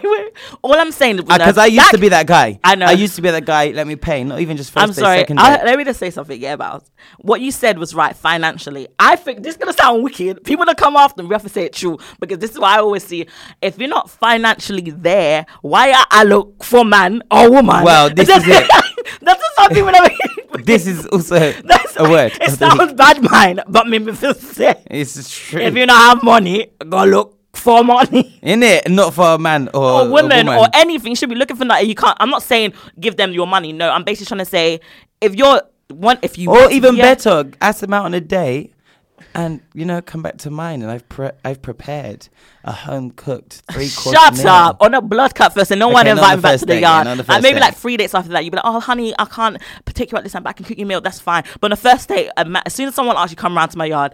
[0.04, 0.34] wait.
[0.62, 2.60] All I'm saying because ah, I used to be that guy.
[2.64, 2.86] I know.
[2.88, 3.70] I used to be that guy.
[3.70, 5.18] Let me pay, not even just 1st I'm day, sorry.
[5.20, 5.64] second I, day.
[5.66, 6.40] let me just say something.
[6.40, 6.84] Yeah, about
[7.20, 8.88] what you said was right financially.
[9.00, 10.44] I think this is gonna sound wicked.
[10.44, 12.76] People that come after me, we have to say it true because this is why
[12.76, 13.28] I always see.
[13.62, 17.84] If you're not financially there, why are I look for man or woman?
[17.84, 18.70] Well, this is it.
[19.22, 19.92] That's just some people.
[19.92, 22.34] That this is also That's a word.
[22.42, 24.82] It sounds bad, mine, but me me feel sick.
[24.90, 25.62] It's true.
[25.62, 28.38] If you don't have money, go look for money.
[28.42, 30.60] in it, not for a man or, or a women woman.
[30.60, 31.88] or anything you should be looking for that.
[31.88, 32.18] You can't.
[32.20, 33.74] I'm not saying give them your money.
[33.74, 34.80] No, I'm basically trying to say
[35.22, 37.14] if you're one, if you or even yeah.
[37.16, 38.75] better, ask them out on a date,
[39.34, 42.30] and you know, come back to mine, and I've pre- I've prepared
[42.64, 44.48] a home cooked three course Shut meal.
[44.48, 46.66] up on a blood cut first, and no one Okay, not invite me back to
[46.66, 47.06] the yeah, yard.
[47.06, 47.62] not the and maybe date.
[47.62, 49.58] like three dates after that, you'd be like, "Oh, honey, I can't
[49.88, 51.02] take you out this time, but I can cook your meal.
[51.02, 53.38] That's fine." But on the first date, a ma- as soon as someone asks you
[53.38, 54.14] come around to my yard.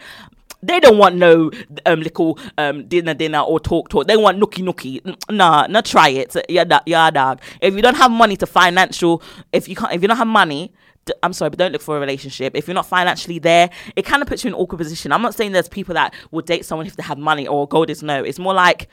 [0.64, 1.50] They don't want no
[1.88, 4.06] um little um dinner dinner or talk talk.
[4.06, 5.02] They want nookie nookie.
[5.32, 6.36] Nah, not try it.
[6.50, 7.42] Yeah, yeah, dog.
[7.62, 10.72] If you don't have money to financial, if you can't, if you don't have money,
[11.06, 12.56] d- I'm sorry, but don't look for a relationship.
[12.56, 15.12] If you're not financially there, it kind of puts you in an awkward position.
[15.12, 17.90] I'm not saying there's people that will date someone if they have money or gold
[17.90, 18.24] is no.
[18.24, 18.88] It's more like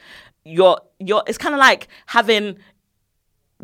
[0.45, 1.23] you're you're.
[1.27, 2.57] It's kind of like having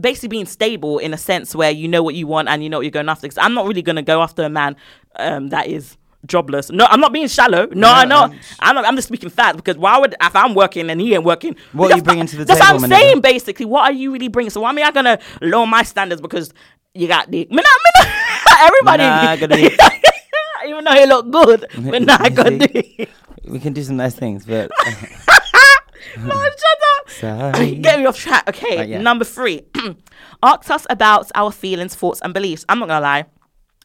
[0.01, 2.79] basically being stable in a sense where you know what you want and you know
[2.79, 3.23] what you're going after.
[3.27, 4.77] Because I'm not really going to go after a man
[5.17, 6.71] um, that is jobless.
[6.71, 7.67] No, I'm not being shallow.
[7.73, 8.35] No, I know.
[8.61, 11.25] I'm, not, I'm just speaking facts because why would if I'm working and he ain't
[11.25, 11.55] working?
[11.73, 13.21] What are you bringing not- to the That's table, what I'm saying.
[13.21, 14.51] Basically, what are you really bringing?
[14.51, 16.53] So why am I gonna lower my standards because
[16.95, 17.31] you got?
[17.31, 17.63] Me not, me
[17.99, 18.09] not.
[18.61, 19.03] Everybody.
[19.03, 19.79] Nah, I got dick.
[20.67, 22.59] Even though he look good, but not See?
[22.59, 23.11] dick.
[23.45, 24.71] We can do some nice things, but
[26.17, 26.45] No,
[27.09, 27.55] shut up.
[27.83, 28.49] Get me off track.
[28.49, 29.01] Okay, Right, yeah.
[29.01, 29.63] number three.
[30.43, 32.65] Ask us about our feelings, thoughts, and beliefs.
[32.69, 33.25] I'm not gonna lie.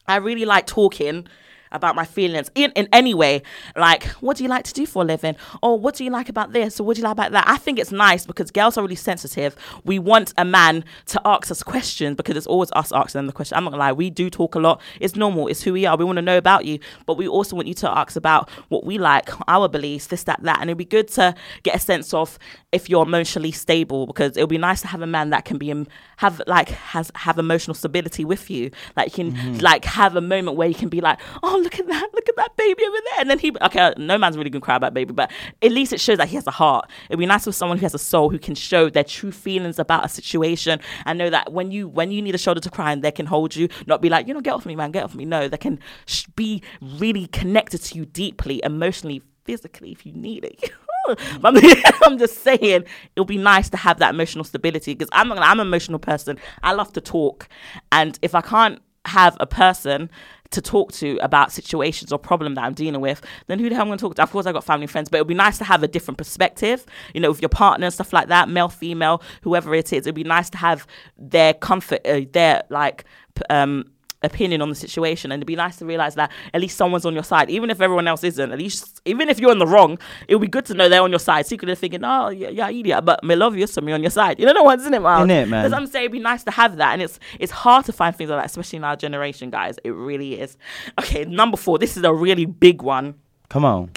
[0.07, 1.27] I really like talking
[1.71, 3.41] about my feelings in, in any way.
[3.75, 5.35] Like, what do you like to do for a living?
[5.61, 6.79] Or what do you like about this?
[6.79, 7.47] Or what do you like about that?
[7.47, 9.55] I think it's nice because girls are really sensitive.
[9.83, 13.33] We want a man to ask us questions because it's always us asking them the
[13.33, 13.57] question.
[13.57, 14.81] I'm not gonna lie, we do talk a lot.
[14.99, 15.97] It's normal, it's who we are.
[15.97, 18.85] We want to know about you, but we also want you to ask about what
[18.85, 20.59] we like, our beliefs, this, that, that.
[20.61, 22.39] And it'd be good to get a sense of
[22.71, 25.73] if you're emotionally stable because it'll be nice to have a man that can be
[26.17, 28.69] have like has have emotional stability with you.
[28.95, 29.57] Like you can mm-hmm.
[29.57, 32.35] like have a moment where you can be like, oh look at that, look at
[32.35, 34.93] that baby over there, and then he okay, uh, no man's really gonna cry about
[34.93, 36.89] baby, but at least it shows that he has a heart.
[37.09, 39.79] It'd be nice with someone who has a soul who can show their true feelings
[39.79, 42.91] about a situation and know that when you when you need a shoulder to cry
[42.91, 45.03] and they can hold you, not be like you know get off me man, get
[45.03, 45.25] off me.
[45.25, 50.43] No, they can sh- be really connected to you deeply, emotionally, physically if you need
[50.43, 50.71] it.
[51.41, 51.63] But
[52.03, 52.83] I'm, just saying
[53.15, 56.37] it'll be nice to have that emotional stability because I'm not I'm an emotional person.
[56.63, 57.47] I love to talk,
[57.91, 60.09] and if I can't have a person
[60.51, 63.83] to talk to about situations or problem that I'm dealing with, then who the hell
[63.83, 64.23] am I going to talk to?
[64.23, 65.87] Of course, I've got family and friends, but it would be nice to have a
[65.87, 69.93] different perspective, you know, with your partner and stuff like that, male, female, whoever it
[69.93, 70.07] is.
[70.07, 70.87] It'd be nice to have
[71.17, 73.05] their comfort, uh, their like,
[73.49, 73.85] um,
[74.21, 77.13] opinion on the situation and it'd be nice to realize that at least someone's on
[77.13, 77.49] your side.
[77.49, 79.97] Even if everyone else isn't at least even if you're in the wrong
[80.27, 81.45] it would be good to know they're on your side.
[81.45, 84.39] Secretly thinking oh yeah, yeah idiot but me love you so me on your side.
[84.39, 85.63] You know no one's in it man Innit, man?
[85.63, 86.05] That's what I'm saying.
[86.05, 88.45] It'd be nice to have that and it's it's hard to find things like that
[88.45, 89.77] especially in our generation guys.
[89.83, 90.57] It really is.
[90.99, 91.77] Okay number four.
[91.77, 93.15] This is a really big one.
[93.49, 93.91] Come on.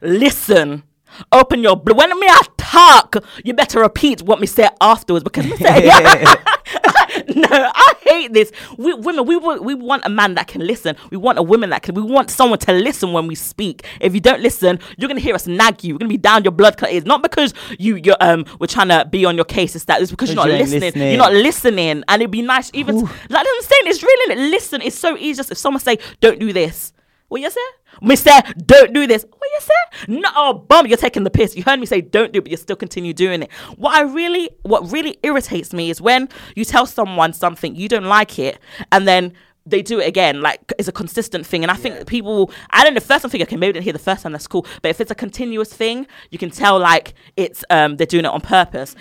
[0.00, 0.84] listen.
[1.32, 5.46] Open your bl- when me I talk you better repeat what me say afterwards because
[5.46, 5.88] me say
[7.34, 8.52] no, I hate this.
[8.76, 10.96] We women, we want we want a man that can listen.
[11.10, 11.94] We want a woman that can.
[11.94, 13.84] We want someone to listen when we speak.
[14.00, 15.94] If you don't listen, you're gonna hear us nag you.
[15.94, 16.92] We're gonna be down your blood cut.
[17.04, 19.74] Not because you you're um we're trying to be on your case.
[19.74, 20.80] It's that it's because you're not you listening.
[20.80, 21.08] listening.
[21.08, 23.82] You're not listening, and it'd be nice even to- like I'm saying.
[23.86, 24.80] It's really listen.
[24.82, 25.38] It's so easy.
[25.38, 26.92] Just if someone say don't do this.
[27.28, 27.60] What you say?
[28.00, 28.30] Mister,
[28.64, 29.24] don't do this.
[29.24, 30.20] What you say?
[30.20, 31.56] No, oh, bum, you're taking the piss.
[31.56, 33.52] You heard me say don't do it, but you still continue doing it.
[33.76, 38.04] What I really, what really irritates me is when you tell someone something, you don't
[38.04, 38.58] like it,
[38.92, 39.32] and then
[39.64, 40.40] they do it again.
[40.40, 42.52] Like it's a consistent thing, and I think people.
[42.70, 43.00] I don't know.
[43.00, 44.32] First, I'm thinking, okay, maybe they didn't hear the first time.
[44.32, 44.64] That's cool.
[44.80, 48.30] But if it's a continuous thing, you can tell like it's um they're doing it
[48.30, 48.94] on purpose.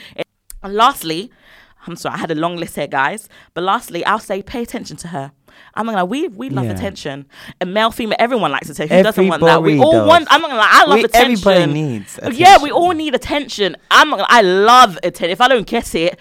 [0.64, 1.30] And lastly,
[1.88, 3.30] I'm sorry, I had a long list here, guys.
[3.54, 5.32] But lastly, I'll say pay attention to her.
[5.74, 6.72] I'm not gonna lie, we we love Yeah.
[6.72, 7.26] attention.
[7.62, 8.98] And male, female, everyone likes attention.
[8.98, 9.62] Who doesn't want that?
[9.64, 10.28] We Everybody all want.
[10.30, 11.32] I'm not gonna lie, I love We- attention.
[11.50, 13.78] everybody needs Yeah, we all need attention.
[13.90, 15.30] I'm not gonna, I love attention.
[15.30, 16.20] If I don't get it,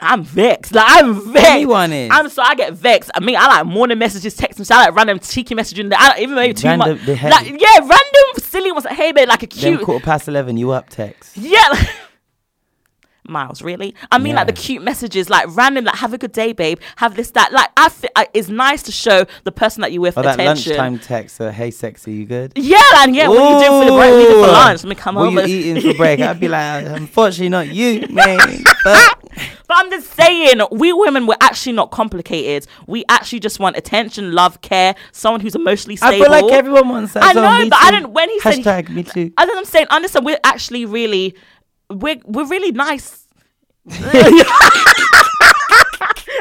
[0.00, 0.74] I'm vexed.
[0.74, 1.46] Like I'm vexed.
[1.50, 2.10] Anyone is.
[2.12, 3.10] I'm so I get vexed.
[3.14, 5.90] I mean, I like morning messages, text messages, I like random cheeky messaging.
[5.96, 7.06] I don't, even maybe too Random- much.
[7.22, 8.84] Like, yeah, random silly ones.
[8.84, 9.62] Like, hey, babe, like a cute.
[9.78, 11.36] Then quarter past eleven, you up text.
[11.38, 11.72] Yeah.
[13.26, 13.94] Miles, really?
[14.12, 17.16] I mean, like the cute messages, like random, like "Have a good day, babe." Have
[17.16, 17.52] this, that.
[17.52, 20.34] Like, I, fi- I it's nice to show the person that you with Or that
[20.34, 20.76] attention.
[20.76, 21.40] lunchtime text.
[21.40, 22.52] Uh, hey, sexy, you good?
[22.54, 24.12] Yeah, and yeah, what are you doing for the break?
[24.12, 24.84] What are for lunch?
[24.84, 25.46] Let me come what over.
[25.46, 26.20] you eating for break?
[26.20, 28.38] I'd be like, unfortunately, not you, man.
[28.84, 29.18] But
[29.66, 32.68] But I'm just saying, we women we're actually not complicated.
[32.86, 36.14] We actually just want attention, love, care, someone who's emotionally stable.
[36.14, 37.24] I feel like everyone wants that.
[37.24, 38.00] I know, but I too.
[38.00, 38.12] don't.
[38.12, 39.32] When he said, hashtag me too.
[39.38, 39.56] I don't.
[39.56, 40.26] I'm saying, understand.
[40.26, 41.34] We're actually really,
[41.90, 43.28] we're we're really nice.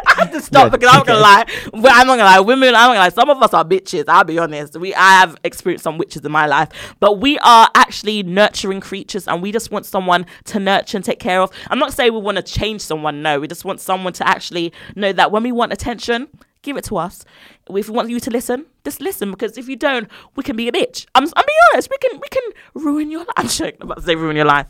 [0.05, 1.45] I have to stop Yeah, because I'm not gonna lie.
[1.73, 2.39] I'm not gonna lie.
[2.39, 3.09] Women, I'm not gonna lie.
[3.09, 4.05] Some of us are bitches.
[4.07, 4.77] I'll be honest.
[4.77, 6.69] We, I have experienced some witches in my life,
[6.99, 11.19] but we are actually nurturing creatures, and we just want someone to nurture and take
[11.19, 11.51] care of.
[11.69, 13.21] I'm not saying we want to change someone.
[13.21, 16.27] No, we just want someone to actually know that when we want attention,
[16.61, 17.25] give it to us.
[17.69, 19.31] If we want you to listen, just listen.
[19.31, 21.05] Because if you don't, we can be a bitch.
[21.15, 21.89] I'm, I'm being honest.
[21.89, 23.27] We can, we can ruin your life.
[23.37, 23.77] I'm joking.
[23.81, 24.67] I'm about to say ruin your life.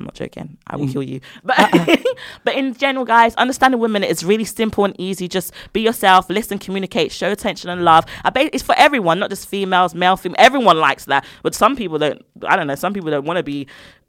[0.00, 0.56] I'm not joking.
[0.66, 0.92] I will mm.
[0.92, 1.20] kill you.
[1.44, 1.58] But
[2.44, 5.28] but in general, guys, understanding women is really simple and easy.
[5.28, 8.04] Just be yourself, listen, communicate, show attention and love.
[8.24, 10.36] I bet it's for everyone, not just females, male, female.
[10.38, 11.24] Everyone likes that.
[11.42, 12.24] But some people don't.
[12.46, 12.74] I don't know.
[12.74, 13.66] Some people don't want to be.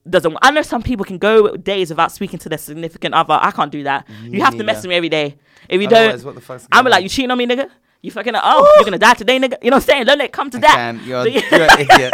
[0.10, 0.36] Doesn't.
[0.42, 3.38] I know some people can go days without speaking to their significant other.
[3.40, 4.08] I can't do that.
[4.24, 5.38] you have to mess with me every day.
[5.70, 7.70] If you Otherwise, don't, what the fuck's I'm like you cheating on me, nigga.
[8.02, 9.58] You fucking oh, you're gonna die today, nigga.
[9.62, 10.06] You know what I'm saying?
[10.06, 10.76] Don't let it come to that.
[10.76, 12.14] Damn, you're, you're an idiot.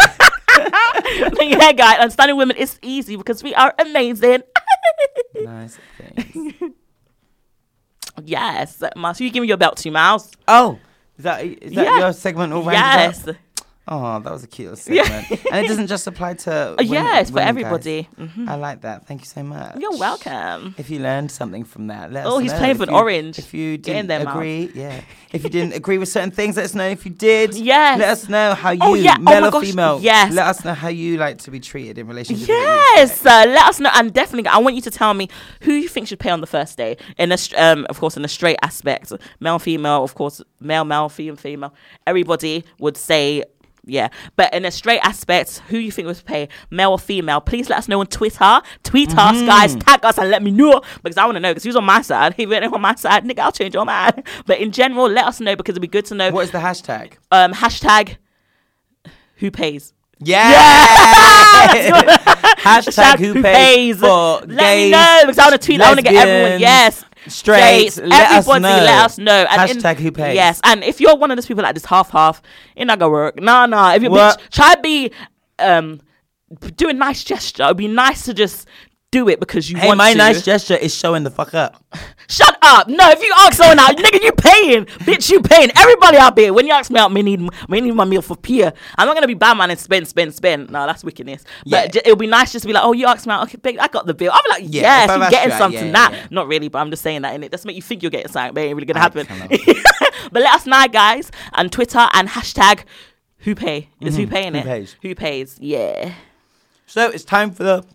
[1.39, 4.43] Yeah, guys, understanding women is easy because we are amazing.
[5.41, 6.53] nice things.
[8.23, 10.31] yes, Miles, who you giving your belt to, Miles?
[10.47, 10.79] Oh,
[11.17, 11.99] is that is that Yeah.
[11.99, 13.35] your segment all Yes, up?
[13.89, 14.75] Oh, that was a cute little
[15.05, 15.45] segment.
[15.51, 16.51] and it doesn't just apply to.
[16.57, 18.09] Uh, women- yeah, it's for women, everybody.
[18.19, 18.47] Mhm.
[18.49, 19.07] I like that.
[19.07, 19.77] Thank you so much.
[19.79, 20.75] You're welcome.
[20.77, 22.57] If you learned something from that, let Oh, us he's know.
[22.57, 23.39] playing If with you- orange.
[23.39, 25.01] If you didn't agree, yeah.
[25.31, 26.87] If you didn't agree with certain things, let us know.
[26.87, 27.99] If you did, Yes.
[27.99, 29.15] let us know how you, Oh, yeah.
[29.17, 30.33] Oh male my or gosh, female, yes.
[30.33, 32.49] let us know how you like to be treated in relationships.
[32.49, 35.29] Yes, uh, let us know, and definitely, I want you to tell me
[35.61, 36.97] who you think should pay on the first day.
[37.17, 41.07] In a, um, of course, in a straight aspect, male, female, of course, male, male,
[41.09, 41.73] female, female.
[42.05, 43.43] Everybody would say.
[43.87, 47.39] Yeah, but in a straight aspect, who you think would pay, male or female?
[47.39, 48.61] Please let us know on Twitter.
[48.83, 49.71] Tweet us, guys.
[49.71, 49.79] Mm-hmm.
[49.79, 51.51] Tag us and let me know because I want to know.
[51.51, 52.33] Because who's on my side?
[52.33, 54.23] He you're on my side, nigga, I'll change your mind.
[54.45, 56.31] But in general, let us know because it'd be good to know.
[56.31, 57.13] What is the hashtag?
[57.31, 58.17] Um, hashtag
[59.35, 59.93] who pays.
[60.19, 60.53] Yeah.
[62.57, 65.81] hashtag who pays for Let gays, me know because I want to tweet.
[65.81, 66.59] I want to get everyone.
[66.59, 67.03] Yes.
[67.29, 68.83] Straights, Straights, let us everybody know.
[68.85, 69.45] let us know.
[69.49, 70.35] And in- Hashtag who pays.
[70.35, 72.41] Yes, and if you're one of those people like this half half,
[72.75, 73.39] it not gonna work.
[73.41, 73.93] Nah, nah.
[73.93, 75.11] If you bitch, try to be
[75.59, 76.01] um
[76.75, 77.63] do a nice gesture.
[77.63, 78.67] It'd be nice to just
[79.11, 80.17] do it because you Hey, want my to.
[80.17, 81.81] nice gesture is showing the fuck up.
[82.29, 82.87] Shut up!
[82.89, 85.69] No, if you ask someone out, nigga, you paying, bitch, you paying.
[85.75, 88.35] Everybody out there, when you ask me out, me need, me need my meal for
[88.35, 88.73] peer.
[88.97, 90.69] I'm not gonna be bad man and spend, spend, spend.
[90.69, 91.43] No, that's wickedness.
[91.65, 91.83] Yeah.
[91.85, 93.57] But j- it'll be nice just to be like, oh, you asked me out, okay,
[93.57, 94.31] babe, I got the bill.
[94.33, 95.87] I'm like, Yeah, yes, you're getting something.
[95.91, 96.27] yeah, yeah, yeah.
[96.31, 98.31] not really, but I'm just saying that, and it does make you think you're getting
[98.31, 99.27] something, but it ain't really gonna happen.
[100.31, 102.83] but let us know, guys, and Twitter and hashtag
[103.39, 104.55] who pay is who paying Mm-hmm.
[104.55, 104.79] Who it?
[104.79, 104.95] pays?
[105.01, 105.57] Who pays?
[105.59, 106.13] Yeah.
[106.85, 107.85] So it's time for the.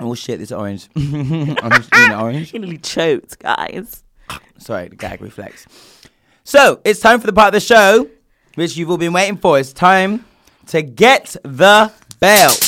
[0.00, 0.38] Oh shit!
[0.38, 0.88] This orange.
[0.96, 2.52] I'm just eating orange.
[2.54, 4.04] You nearly choked, guys.
[4.58, 5.66] Sorry, gag reflex.
[6.44, 8.08] So it's time for the part of the show
[8.54, 9.58] which you've all been waiting for.
[9.58, 10.24] It's time
[10.68, 12.64] to get the belt.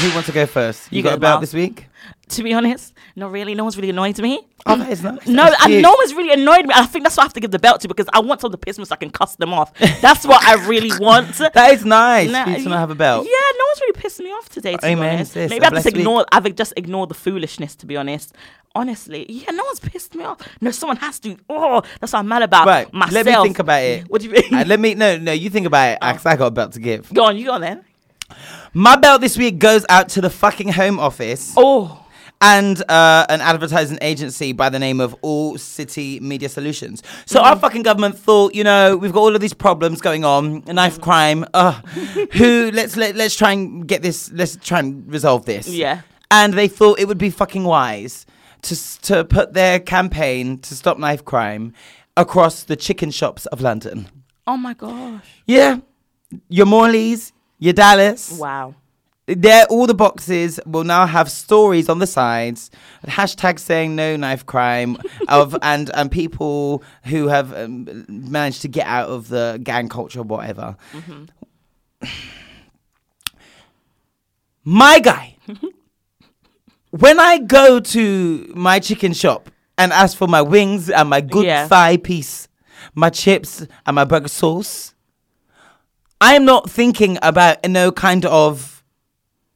[0.00, 0.90] Who wants to go first?
[0.92, 1.86] You, You got go, a belt this week?
[2.30, 3.54] To be honest, not really.
[3.54, 4.46] No one's really annoyed me.
[4.66, 5.26] Oh, that is nice.
[5.26, 6.74] No, and no one's really annoyed me.
[6.76, 8.52] I think that's what I have to give the belt to because I want someone
[8.52, 9.72] to piss me so I can cuss them off.
[10.02, 11.32] That's what I really want.
[11.38, 12.30] That is nice.
[12.30, 13.24] Nah, you to not have a belt.
[13.26, 14.72] Yeah, no one's really pissed me off today.
[14.74, 15.50] To be Amen, honest, sis.
[15.50, 15.96] maybe I've just week.
[15.96, 16.26] ignored.
[16.30, 17.74] I've just ignored the foolishness.
[17.76, 18.34] To be honest,
[18.78, 20.38] honestly, yeah, no one's pissed me off.
[20.60, 21.36] No, someone has to.
[21.48, 22.66] Oh, that's what I'm mad about.
[22.66, 22.92] Right.
[22.92, 23.26] myself.
[23.26, 24.08] Let me think about it.
[24.08, 24.54] What do you mean?
[24.54, 25.32] Uh, let me no no.
[25.32, 25.98] You think about it.
[26.00, 27.12] Because I got a belt to give.
[27.12, 27.84] go on, you go on then.
[28.72, 31.54] My belt this week goes out to the fucking Home Office.
[31.56, 32.04] Oh,
[32.40, 37.02] and uh, an advertising agency by the name of All City Media Solutions.
[37.26, 40.62] So our fucking government thought, you know, we've got all of these problems going on,
[40.66, 41.44] knife crime.
[41.52, 41.72] Uh,
[42.34, 44.30] who let's let, let's try and get this.
[44.30, 45.68] Let's try and resolve this.
[45.68, 46.02] Yeah.
[46.30, 48.26] And they thought it would be fucking wise
[48.68, 51.72] to to put their campaign to stop knife crime.
[52.16, 54.08] across the chicken shops of London.
[54.46, 55.24] Oh my gosh.
[55.46, 55.78] Yeah,
[56.48, 58.32] your Morleys, your Dallas.
[58.38, 58.74] Wow.
[59.26, 62.70] There, all the boxes will now have stories on the sides,
[63.06, 64.96] hashtag saying no knife crime
[65.28, 70.20] of and and people who have um, managed to get out of the gang culture,
[70.20, 70.76] or whatever.
[74.64, 75.36] My guy,
[76.90, 81.44] when I go to my chicken shop and ask for my wings and my good
[81.44, 81.68] Yeah.
[81.68, 82.48] thigh piece,
[82.94, 84.94] my chips and my burger sauce,
[86.20, 88.82] I am not thinking about no kind of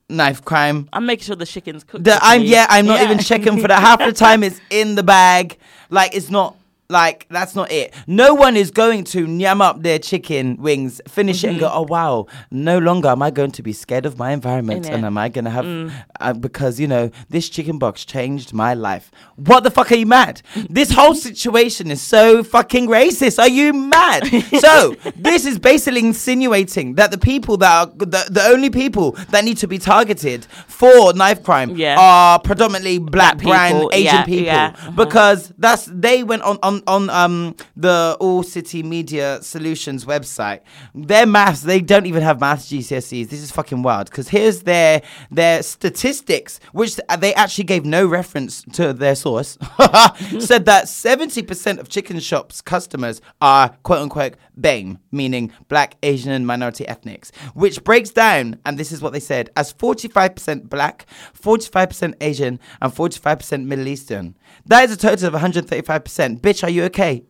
[0.08, 0.88] knife crime.
[0.92, 2.04] I'm making sure the chicken's cooked.
[2.04, 3.04] The, I'm yeah, I'm not Yeah.
[3.06, 3.80] even checking for that.
[3.88, 5.56] Half the time it's in the bag.
[5.90, 6.56] Like it's not
[6.92, 7.92] like that's not it.
[8.06, 11.78] No one is going to nyam up their chicken wings, finish it, and go, Mm-hmm.
[11.78, 12.26] oh wow.
[12.50, 15.44] No longer am I going to be scared of my environment, and am I going
[15.46, 15.92] to have Mm.
[16.20, 19.10] uh, because you know this chicken box changed my life.
[19.36, 20.42] What the fuck are you mad?
[20.68, 23.38] This whole situation is so fucking racist.
[23.38, 24.26] Are you mad?
[24.60, 29.44] so this is basically insinuating that the people that are the, the only people that
[29.44, 31.96] need to be targeted for knife crime Yeah.
[31.98, 34.90] are predominantly black, Black brown, Asian yeah, people yeah, uh-huh.
[34.92, 40.60] because that's they went on on on um the All City Media Solutions website.
[40.94, 43.28] Their maths they don't even have maths GCSEs.
[43.28, 48.62] This is fucking wild because here's their their statistics, which they actually gave no reference
[48.72, 49.58] to their source.
[50.38, 56.32] said that seventy percent of chicken shops customers are quote unquote BAME, meaning Black, Asian,
[56.32, 60.34] and minority ethnics, which breaks down, and this is what they said, as forty five
[60.34, 64.36] percent Black, forty five percent Asian, and forty five percent Middle Eastern.
[64.66, 66.42] That is a total of one hundred thirty five percent.
[66.42, 67.24] Bitch, are you okay?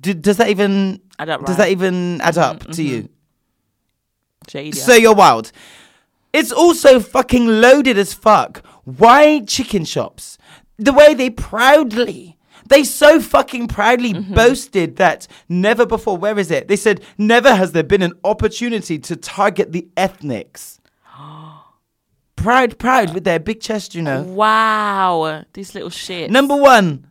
[0.00, 3.08] Does that even Add up, does that even add up to you?
[4.48, 4.72] Shady.
[4.76, 5.52] So you're wild.
[6.32, 8.64] It's also fucking loaded as fuck.
[8.84, 10.38] Why chicken shops?
[10.78, 12.38] The way they proudly,
[12.68, 14.34] they so fucking proudly Mm-hmm.
[14.34, 16.68] boasted that never before, where is it?
[16.68, 20.80] They said, never has there been an opportunity to target the ethnics.
[22.42, 24.22] Proud, proud with their big chest, you know.
[24.22, 25.44] wow.
[25.52, 26.30] These little shit.
[26.30, 27.06] Number one,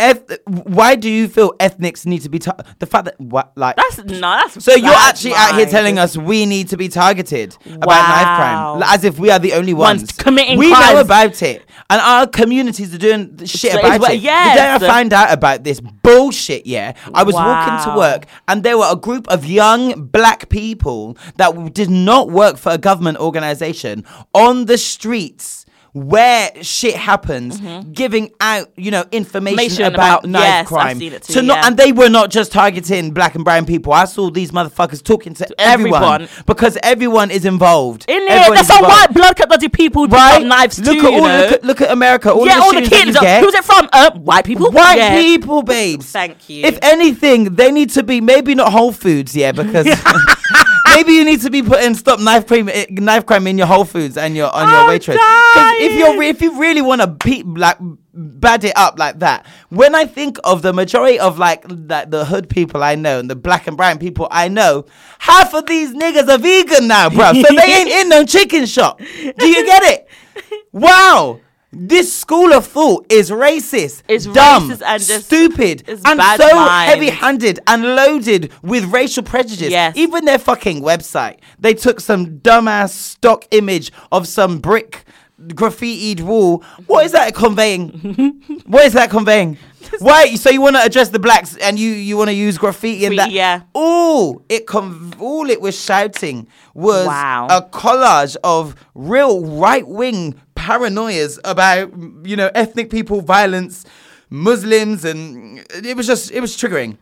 [0.00, 3.76] eth- why do you feel ethnics need to be tar- the fact that what like
[3.76, 4.20] That's no.
[4.20, 8.36] That's so you're actually out here telling us we need to be targeted about knife
[8.38, 11.00] crime, Like, as if we are the only Ones ones, committing We know crimes.
[11.00, 14.20] about it, and our communities are doing shit So about it.
[14.20, 14.56] yes.
[14.56, 18.62] The day I find out about this bullshit, yeah, I was walking to work, and
[18.62, 23.18] there were a group of young black people that did not work for a government
[23.18, 25.59] organization on the streets.
[25.92, 27.60] Where shit happens,
[27.92, 29.58] giving out, you know, information, Mm-hmm.
[29.60, 30.98] Information about, about- knife yes, I've crime.
[31.00, 31.66] seen it too, to not, yeah.
[31.66, 33.92] and they were not just targeting black and brown people.
[33.92, 36.28] I saw these motherfuckers talking to, everyone, everyone.
[36.46, 38.04] because everyone is involved.
[38.08, 40.46] In it, there's some white blood bloody people right?
[40.46, 41.06] knives look too.
[41.06, 41.38] at you all, know?
[41.40, 42.32] look, at, look at America.
[42.32, 43.18] All yeah, the all the kids.
[43.18, 43.42] get.
[43.42, 43.88] Who's it from?
[43.92, 44.70] Uh, white people.
[44.70, 45.16] White Yeah.
[45.20, 46.06] people, babes.
[46.12, 46.64] Thank you.
[46.66, 49.86] If anything, they need to be maybe not Whole Foods, yeah, because
[50.94, 53.84] maybe you need to be putting stop knife crime, eh, knife crime in your Whole
[53.84, 55.16] Foods and your on your I'm Waitrose.
[55.16, 57.78] 'Cause if you're re- if you really want to pe- like
[58.12, 62.24] bad it up like that, when I think of the majority of like that the
[62.24, 64.84] hood people I know and the black and brown people I know,
[65.18, 67.32] half of these niggas are vegan now, bro.
[67.32, 68.98] So they ain't in no chicken shop.
[68.98, 70.08] Do you get it?
[70.72, 71.40] Wow.
[71.72, 76.90] This school of thought is racist, It's dumb, racist and stupid, and so mind.
[76.90, 79.70] heavy-handed and loaded with racial prejudice.
[79.70, 79.96] Yes.
[79.96, 85.04] Even their fucking website, they took some dumbass stock image of some brick
[85.40, 86.64] graffitied wall.
[86.86, 88.42] What is that conveying?
[88.66, 89.56] what is that conveying?
[90.00, 90.34] Why?
[90.34, 93.18] So you want to address the blacks and you you want to use graffiti and
[93.18, 93.30] that?
[93.30, 93.62] Yeah.
[93.72, 97.46] All it con- all it was shouting was Wow.
[97.48, 101.90] a collage of real right wing paranoias about
[102.26, 103.84] you know ethnic people violence,
[104.28, 106.98] Muslims, and it was just it was triggering.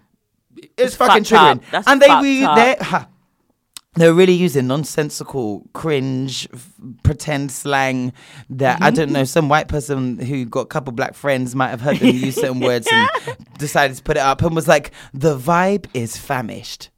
[0.76, 2.76] It's, fucking triggering, and they were they
[3.94, 8.12] they're really using nonsensical, cringe, f- pretend slang
[8.50, 9.24] that I don't know.
[9.24, 12.60] Some white person who got a couple black friends might have heard them use certain
[12.60, 13.08] words and
[13.58, 16.90] decided to put it up and was like, "The vibe is famished."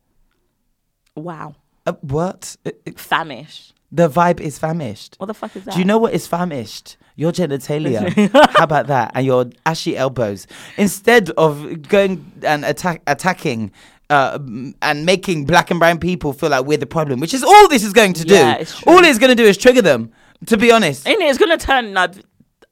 [1.16, 1.54] Wow.
[1.86, 2.56] Uh, what?
[2.66, 3.74] Uh, uh, Famished.
[3.92, 5.16] The vibe is famished.
[5.18, 5.74] What the fuck is that?
[5.74, 6.96] Do you know what is famished?
[7.16, 8.30] Your genitalia.
[8.56, 9.12] How about that?
[9.14, 10.46] And your ashy elbows.
[10.76, 13.72] Instead of going and attack attacking
[14.08, 14.38] uh,
[14.82, 17.82] and making black and brown people feel like we're the problem, which is all this
[17.84, 18.62] is going to Yeah, do.
[18.62, 18.92] it's true.
[18.92, 20.12] All it's going to do is trigger them.
[20.46, 21.26] To be honest, Ain't it?
[21.26, 21.92] It's gonna turn.
[21.92, 22.12] Like,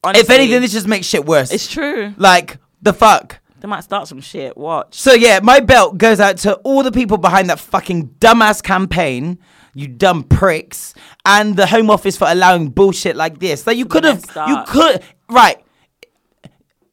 [0.03, 1.51] honestly, if anything, this just makes shit worse.
[1.53, 2.15] it's true.
[2.17, 3.41] like the fuck.
[3.61, 4.57] They might start some shit.
[4.57, 4.95] Watch.
[4.95, 9.39] So yeah, my belt goes out to all the people behind that fucking dumbass campaign.
[9.75, 10.95] You dumb pricks,
[11.25, 13.67] and the Home Office for allowing bullshit like this.
[13.67, 15.63] Like you could have, you could, right?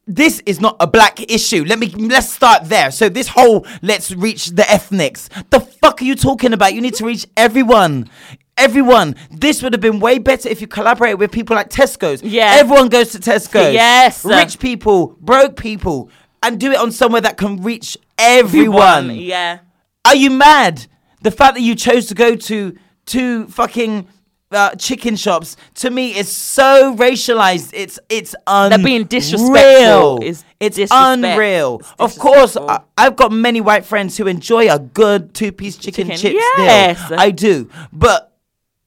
[0.07, 1.63] this is not a black issue.
[1.65, 2.91] Let me let's start there.
[2.91, 5.29] So this whole let's reach the ethnics.
[5.49, 6.73] The fuck are you talking about?
[6.73, 8.09] You need to reach everyone.
[8.57, 9.15] Everyone.
[9.31, 12.23] This would have been way better if you collaborated with people like Tesco's.
[12.23, 12.55] Yeah.
[12.57, 13.73] Everyone goes to Tesco's.
[13.73, 14.23] Yes.
[14.23, 16.09] Rich people, broke people,
[16.41, 19.13] and do it on somewhere that can reach everyone.
[19.15, 19.59] Yeah.
[20.05, 20.85] Are you mad?
[21.25, 24.07] The fact that you chose to go to two fucking
[24.51, 27.71] uh, chicken shops to me is so racialized.
[27.73, 28.85] It's it's unreal.
[28.85, 30.19] being disrespectful.
[30.21, 31.23] It's it's disrespect.
[31.23, 31.79] unreal.
[31.79, 32.55] It's of course.
[32.55, 37.03] I, I've got many white friends who enjoy a good two-piece chicken, Chicken, chip yes.
[37.05, 37.19] still.
[37.19, 38.37] I do, but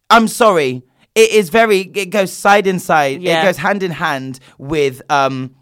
[0.08, 0.84] I'm sorry.
[1.16, 1.80] It is very.
[1.80, 3.20] It goes side in side.
[3.20, 3.42] Yeah.
[3.42, 5.56] It goes hand in hand with um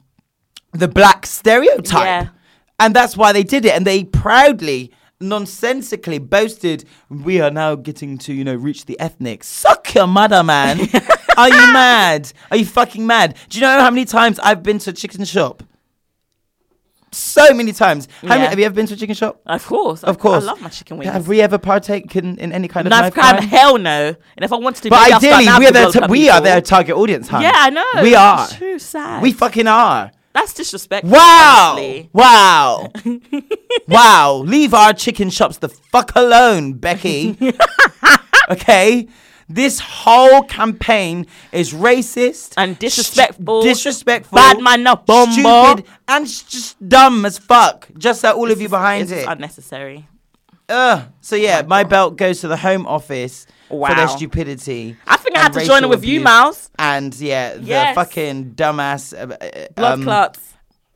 [0.72, 2.04] the black stereotype.
[2.04, 2.28] Yeah.
[2.78, 3.72] And that's why they did it.
[3.74, 9.44] And they proudly, nonsensically boasted, we are now getting to, you know, reach the ethnic.
[9.44, 10.80] Suck your mother, man.
[11.36, 12.32] are you mad?
[12.50, 13.36] Are you fucking mad?
[13.48, 15.62] Do you know how many times I've been to a chicken shop?
[17.12, 18.08] So many times.
[18.20, 19.40] How many, have you ever been to a chicken shop?
[19.46, 20.04] Of course.
[20.04, 20.44] Of course.
[20.44, 21.10] I love my chicken wings.
[21.10, 23.42] Have we ever partaken in any kind of Knife crime?
[23.42, 24.08] Hell no.
[24.36, 26.28] And if I wanted to, But maybe I'll start ideally, we are their ta- we
[26.28, 27.38] are their target audience, huh?
[27.40, 28.02] Yeah, I know.
[28.02, 28.44] We are.
[28.44, 29.22] It's too sad.
[29.22, 30.10] We fucking are.
[30.36, 31.10] That's disrespectful.
[31.12, 31.70] Wow!
[31.78, 32.10] honestly.
[32.12, 32.92] Wow!
[33.88, 34.42] wow!
[34.44, 37.38] Leave our chicken shops the fuck alone, Becky.
[38.50, 39.08] okay?
[39.48, 43.62] This whole campaign is racist And disrespectful.
[43.62, 45.32] sh- disrespectful, Bad man, no bomber.
[45.32, 47.88] stupid, and s- just dumb as fuck.
[47.96, 49.26] Just like all of you behind It's it.
[49.28, 50.06] unnecessary.
[50.68, 51.04] Ugh.
[51.20, 54.96] So yeah, my belt goes to the Home Office for their stupidity.
[55.06, 56.20] I think I had to join it with you.
[56.20, 56.70] Mouse.
[56.78, 60.40] And yeah, the fucking dumbass uh, uh, Blood um, clots.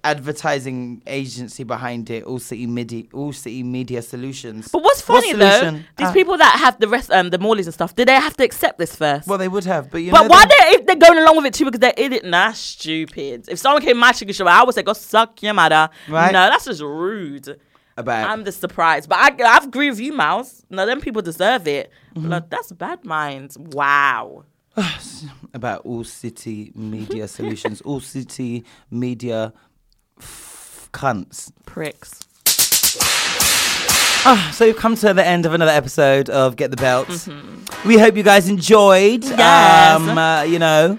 [0.03, 4.69] advertising agency behind it, All City Media, All City Media Solutions.
[4.73, 6.13] But what's What funny though, these Ah.
[6.13, 8.79] people that have the rest, um, the Morleys and stuff, did they have to accept
[8.79, 9.29] this first?
[9.29, 10.29] Well, they would have, but you but know.
[10.29, 12.25] why they- if they're going along with it too because they're in it?
[12.25, 13.47] Nah, stupid.
[13.49, 15.91] If someone came to my chicken shop, I would say go suck your mother.
[16.09, 16.33] Right.
[16.33, 17.61] No, that's just rude.
[18.01, 18.29] About?
[18.29, 20.63] I'm just surprised, but I I agree with you, Mouse.
[20.71, 21.91] No, them people deserve it.
[22.15, 22.29] Mm-hmm.
[22.29, 23.57] But that's bad minds.
[23.59, 24.45] Wow.
[25.55, 29.53] about All City Media Solutions, All City Media
[30.19, 31.53] f- cunts.
[31.67, 32.21] Pricks.
[34.23, 37.09] Ah, so we've come to the end of another episode of Get the Belt.
[37.87, 39.23] We hope you guys enjoyed.
[39.23, 39.39] Mm-hmm.
[39.39, 40.01] Yes.
[40.01, 40.99] Um, uh, you know,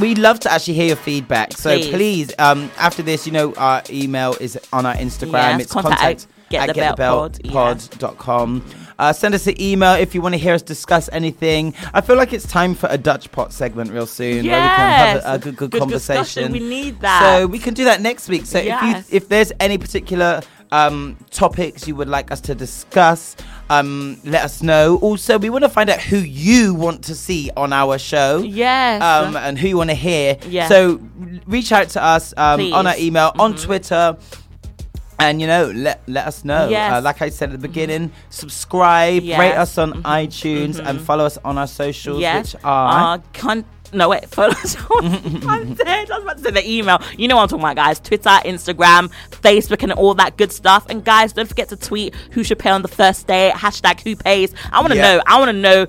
[0.00, 1.52] we'd love to actually hear your feedback.
[1.54, 2.32] So Please.
[2.38, 5.32] um, after this, you know, our email is on our Instagram.
[5.32, 8.64] Yes, it's contact contact, at at getthebeltpod, getthebeltpod.com.
[9.00, 11.72] Uh, send us an email if you want to hear us discuss anything.
[11.94, 14.52] I feel like it's time for a Dutch pot segment real soon yes.
[14.52, 16.22] where we can have a, a good, good, Good conversation.
[16.22, 16.52] discussion.
[16.52, 17.38] We need that.
[17.40, 18.46] So we can do that next week.
[18.46, 19.06] So Yes.
[19.06, 23.36] if you if there's any particular um, topics you would like us to discuss,
[23.70, 24.96] um, let us know.
[24.98, 28.38] Also, we want to find out who you want to see on our show.
[28.38, 29.02] Yes.
[29.02, 30.36] Um, and who you want to hear.
[30.46, 30.68] Yeah.
[30.68, 31.00] So
[31.46, 32.98] reach out to us um, on our Please.
[33.00, 33.06] Mm-hmm.
[33.06, 34.16] email, on Twitter.
[35.20, 36.68] And you know, let let us know.
[36.68, 36.92] Yes.
[36.92, 39.40] Uh, like I said at the beginning, subscribe, rate Yes.
[39.50, 39.60] Mm-hmm.
[39.60, 42.54] us on iTunes, and follow us on our socials, Yes.
[42.54, 44.26] which are Uh, con- no, wait.
[44.28, 45.48] Follow us on- mm-hmm.
[45.48, 46.10] I'm dead.
[46.10, 47.00] I was about to say the email.
[47.16, 48.00] You know what I'm talking about, guys.
[48.00, 50.86] Twitter, Instagram, Facebook, and all that good stuff.
[50.88, 53.52] And guys, don't forget to tweet who should pay on the first day.
[53.54, 54.52] Hashtag who pays.
[54.72, 55.16] I want to Yeah.
[55.16, 55.22] know.
[55.26, 55.86] I want to know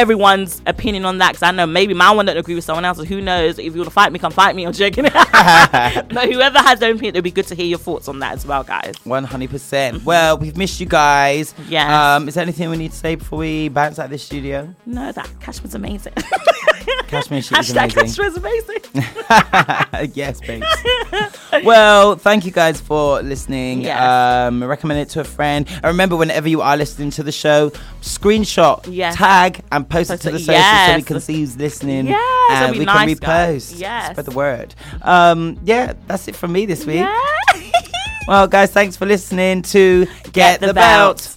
[0.00, 2.98] everyone's opinion on that because I know maybe my one don't agree with someone else.
[3.02, 3.58] Who knows?
[3.58, 4.64] If you want to fight me, come fight me.
[4.64, 5.04] I'm joking.
[5.12, 8.32] but whoever has their own opinion, it'd be good to hear your thoughts on that
[8.32, 8.94] as well, guys.
[9.04, 10.04] One hundred percent.
[10.04, 11.54] Well, we've missed you guys.
[11.68, 11.90] Yes.
[11.92, 14.74] Um, is there anything we need to say before we bounce out of this studio?
[14.86, 16.14] No, that cash was amazing.
[17.08, 18.06] Kashmir shit is Hashtag amazing.
[18.06, 20.12] cash was amazing.
[20.14, 20.66] yes, babes.
[21.64, 23.82] well, thank you guys for listening.
[23.82, 24.00] Yes.
[24.00, 25.66] Um, recommend it to a friend.
[25.68, 27.70] And remember, whenever you are listening to the show,
[28.00, 29.16] screenshot, Yes.
[29.16, 32.06] tag, and post, it to the socials so we can see who's listening.
[32.06, 33.72] Yes, that'd and we nice, can guys.
[33.72, 33.80] repost.
[33.80, 34.10] Yes.
[34.12, 34.74] Spread the word.
[35.02, 36.96] Um, yeah, that's it from me this week.
[36.96, 37.20] Yeah.
[38.28, 41.16] Well, guys, thanks for listening to Get, the the, Belt.
[41.16, 41.36] Belt.